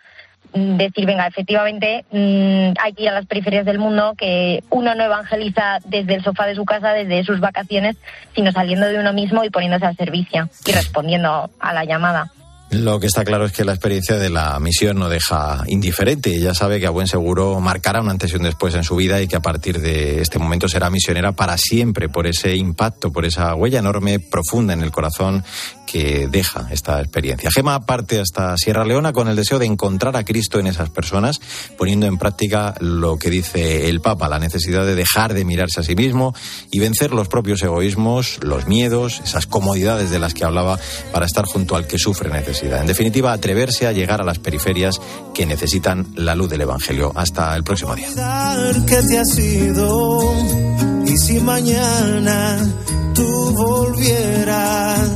decir, 0.54 1.06
venga, 1.06 1.28
efectivamente 1.28 2.06
mm, 2.12 2.74
hay 2.80 2.94
que 2.94 3.04
ir 3.04 3.10
a 3.10 3.14
las 3.14 3.26
periferias 3.26 3.66
del 3.66 3.80
mundo, 3.80 4.14
que 4.18 4.64
uno 4.70 4.96
no 4.96 5.04
evangeliza 5.04 5.80
desde 5.86 6.16
el 6.16 6.24
sofá 6.24 6.46
de 6.46 6.56
su 6.56 6.66
casa, 6.66 6.94
desde 6.94 7.24
sus 7.24 7.40
vacaciones, 7.40 7.96
sino 8.36 8.52
saliendo 8.52 8.88
de 8.88 9.00
uno 9.00 9.14
mismo 9.14 9.44
y 9.44 9.50
poniéndose 9.50 9.86
al 9.86 9.98
servicio 9.98 10.50
y 10.66 10.72
respondiendo 10.72 11.50
a 11.60 11.74
la 11.74 11.86
llamada. 11.86 12.32
Lo 12.74 13.00
que 13.00 13.06
está 13.06 13.24
claro 13.24 13.46
es 13.46 13.52
que 13.52 13.64
la 13.64 13.74
experiencia 13.74 14.18
de 14.18 14.32
la 14.32 14.60
misión 14.60 14.98
no 14.98 15.08
deja 15.08 15.64
indiferente. 15.68 16.36
Ella 16.36 16.56
sabe 16.56 16.80
que 16.80 16.88
a 16.88 16.90
buen 16.90 17.08
seguro 17.08 17.60
marcará 17.60 18.02
un 18.02 18.10
antes 18.10 18.34
y 18.34 18.36
un 18.36 18.44
después 18.44 18.74
en 18.74 18.84
su 18.84 18.96
vida 18.96 19.22
y 19.22 19.28
que 19.28 19.36
a 19.36 19.42
partir 19.42 19.80
de 19.80 20.22
este 20.22 20.40
momento 20.40 20.68
será 20.68 20.90
misionera 20.90 21.34
para 21.34 21.56
siempre 21.60 22.10
por 22.10 22.26
ese 22.26 22.56
impacto, 22.56 23.12
por 23.12 23.26
esa 23.26 23.54
huella 23.54 23.78
enorme, 23.78 24.20
profunda 24.20 24.74
en 24.74 24.82
el 24.82 24.92
corazón 24.92 25.44
que 25.86 26.28
deja 26.28 26.68
esta 26.72 27.00
experiencia. 27.00 27.52
Gema 27.52 27.86
parte 27.86 28.20
hasta 28.20 28.58
Sierra 28.58 28.86
Leona 28.86 29.14
con 29.14 29.28
el 29.28 29.36
deseo 29.36 29.60
de 29.60 29.68
encontrar 29.68 30.18
a 30.18 30.26
Cristo 30.26 30.60
en 30.60 30.66
esas 30.66 30.90
personas, 30.90 31.40
poniendo 31.78 32.08
en 32.08 32.18
práctica 32.18 32.74
lo 32.80 33.20
que 33.20 33.30
dice 33.30 33.88
el 33.90 34.02
Papa, 34.02 34.28
la 34.28 34.40
necesidad 34.40 34.88
de 34.88 34.96
dejar 34.96 35.36
de 35.36 35.46
mirarse 35.46 35.82
a 35.82 35.84
sí 35.84 35.96
mismo 35.96 36.34
y 36.72 36.80
vencer 36.80 37.12
los 37.12 37.28
propios 37.28 37.62
egoísmos, 37.62 38.40
los 38.42 38.66
miedos, 38.66 39.22
esas 39.24 39.46
comodidades 39.46 40.10
de 40.10 40.18
las 40.18 40.34
que 40.34 40.46
hablaba 40.46 40.80
para 41.12 41.28
estar 41.28 41.46
junto 41.46 41.76
al 41.76 41.86
que 41.86 42.00
sufre 42.00 42.32
necesidad. 42.32 42.63
En 42.72 42.88
definitiva, 42.88 43.34
atreverse 43.34 43.88
a 43.88 43.92
llegar 43.92 44.22
a 44.22 44.24
las 44.24 44.40
periferias 44.40 44.96
que 45.34 45.46
necesitan 45.46 46.08
la 46.16 46.36
luz 46.36 46.50
del 46.50 46.62
Evangelio. 46.62 47.12
Hasta 47.16 47.56
el 47.56 47.64
próximo 47.64 47.96
día. 47.96 48.08
Olvidar 48.08 48.86
que 48.86 49.02
te 49.04 49.20
has 49.20 49.40
ido 49.40 50.34
y 51.06 51.18
si 51.18 51.40
mañana 51.40 52.58
tú 53.14 53.54
volvieras, 53.56 55.10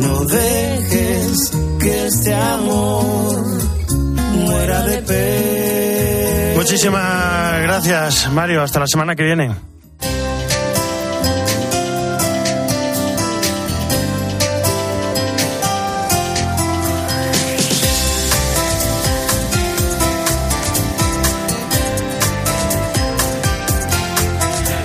no 0.00 0.24
dejes 0.24 1.50
que 1.80 2.06
este 2.06 2.34
amor 2.34 3.42
muera 4.34 4.82
de 4.82 5.02
pena. 5.02 6.56
Muchísimas 6.56 7.62
gracias, 7.62 8.30
Mario. 8.32 8.62
Hasta 8.62 8.80
la 8.80 8.86
semana 8.86 9.16
que 9.16 9.24
viene. 9.24 9.71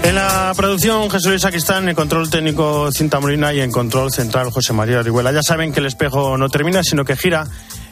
En 0.08 0.15
la 0.15 0.54
producción 0.56 1.12
Jesús 1.12 1.32
Luis 1.32 1.41
Sacristán, 1.41 1.89
en 1.89 1.93
control 1.93 2.30
técnico 2.30 2.89
Cinta 2.93 3.20
Molina 3.20 3.54
y 3.54 3.60
en 3.60 3.74
control 3.74 4.10
central 4.10 4.52
José 4.52 4.72
María 4.72 5.02
Orihuela. 5.02 5.34
Ya 5.34 5.43
saben 5.43 5.74
que 5.74 5.82
el 5.82 5.86
espejo 5.86 6.38
no 6.38 6.48
termina, 6.48 6.82
sino 6.82 7.04
que 7.04 7.17
gira 7.17 7.46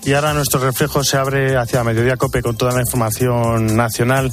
Y 0.05 0.13
ahora 0.13 0.35
nuestro 0.35 0.59
reflejo 0.59 1.03
se 1.03 1.17
abre 1.17 1.57
hacia 1.57 1.83
Mediodía 1.83 2.15
Cope 2.15 2.43
con 2.43 2.55
toda 2.55 2.73
la 2.73 2.81
información 2.81 3.75
nacional 3.75 4.31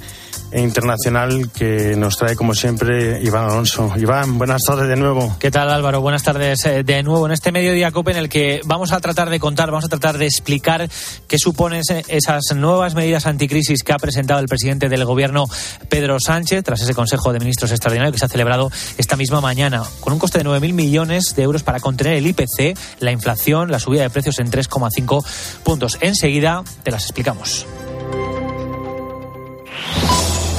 e 0.52 0.60
internacional 0.60 1.50
que 1.50 1.96
nos 1.96 2.18
trae, 2.18 2.36
como 2.36 2.54
siempre, 2.54 3.22
Iván 3.22 3.44
Alonso. 3.44 3.90
Iván, 3.96 4.36
buenas 4.36 4.60
tardes 4.62 4.86
de 4.86 4.96
nuevo. 4.96 5.34
¿Qué 5.38 5.50
tal 5.50 5.70
Álvaro? 5.70 6.02
Buenas 6.02 6.22
tardes 6.22 6.66
eh, 6.66 6.84
de 6.84 7.02
nuevo 7.02 7.24
en 7.24 7.32
este 7.32 7.52
mediodía 7.52 7.90
COPE 7.90 8.12
en 8.12 8.16
el 8.18 8.28
que 8.28 8.60
vamos 8.66 8.92
a 8.92 9.00
tratar 9.00 9.30
de 9.30 9.40
contar, 9.40 9.70
vamos 9.70 9.86
a 9.86 9.88
tratar 9.88 10.18
de 10.18 10.26
explicar 10.26 10.90
qué 11.26 11.38
suponen 11.38 11.82
esas 12.08 12.42
nuevas 12.54 12.94
medidas 12.94 13.24
anticrisis 13.24 13.82
que 13.82 13.94
ha 13.94 13.98
presentado 13.98 14.40
el 14.40 14.46
presidente 14.46 14.90
del 14.90 15.06
gobierno 15.06 15.46
Pedro 15.88 16.18
Sánchez 16.20 16.64
tras 16.64 16.82
ese 16.82 16.94
Consejo 16.94 17.32
de 17.32 17.38
Ministros 17.38 17.70
extraordinario 17.70 18.12
que 18.12 18.18
se 18.18 18.26
ha 18.26 18.28
celebrado 18.28 18.70
esta 18.98 19.16
misma 19.16 19.40
mañana 19.40 19.82
con 20.00 20.12
un 20.12 20.18
coste 20.18 20.38
de 20.38 20.44
9.000 20.44 20.74
millones 20.74 21.34
de 21.34 21.42
euros 21.44 21.62
para 21.62 21.80
contener 21.80 22.14
el 22.14 22.26
IPC, 22.26 22.76
la 23.00 23.10
inflación, 23.10 23.70
la 23.70 23.78
subida 23.78 24.02
de 24.02 24.10
precios 24.10 24.38
en 24.38 24.50
3,5 24.50 25.24
puntos. 25.62 25.98
Enseguida 26.00 26.62
te 26.82 26.90
las 26.90 27.04
explicamos. 27.04 27.66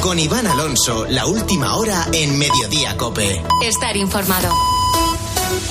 Con 0.02 0.20
Iván 0.20 0.48
Alonso, 0.48 1.06
la 1.08 1.26
última 1.26 1.76
hora 1.78 2.08
en 2.12 2.38
Mediodía 2.38 2.98
Cope. 2.98 3.42
Estar 3.62 3.96
informado. 3.96 4.73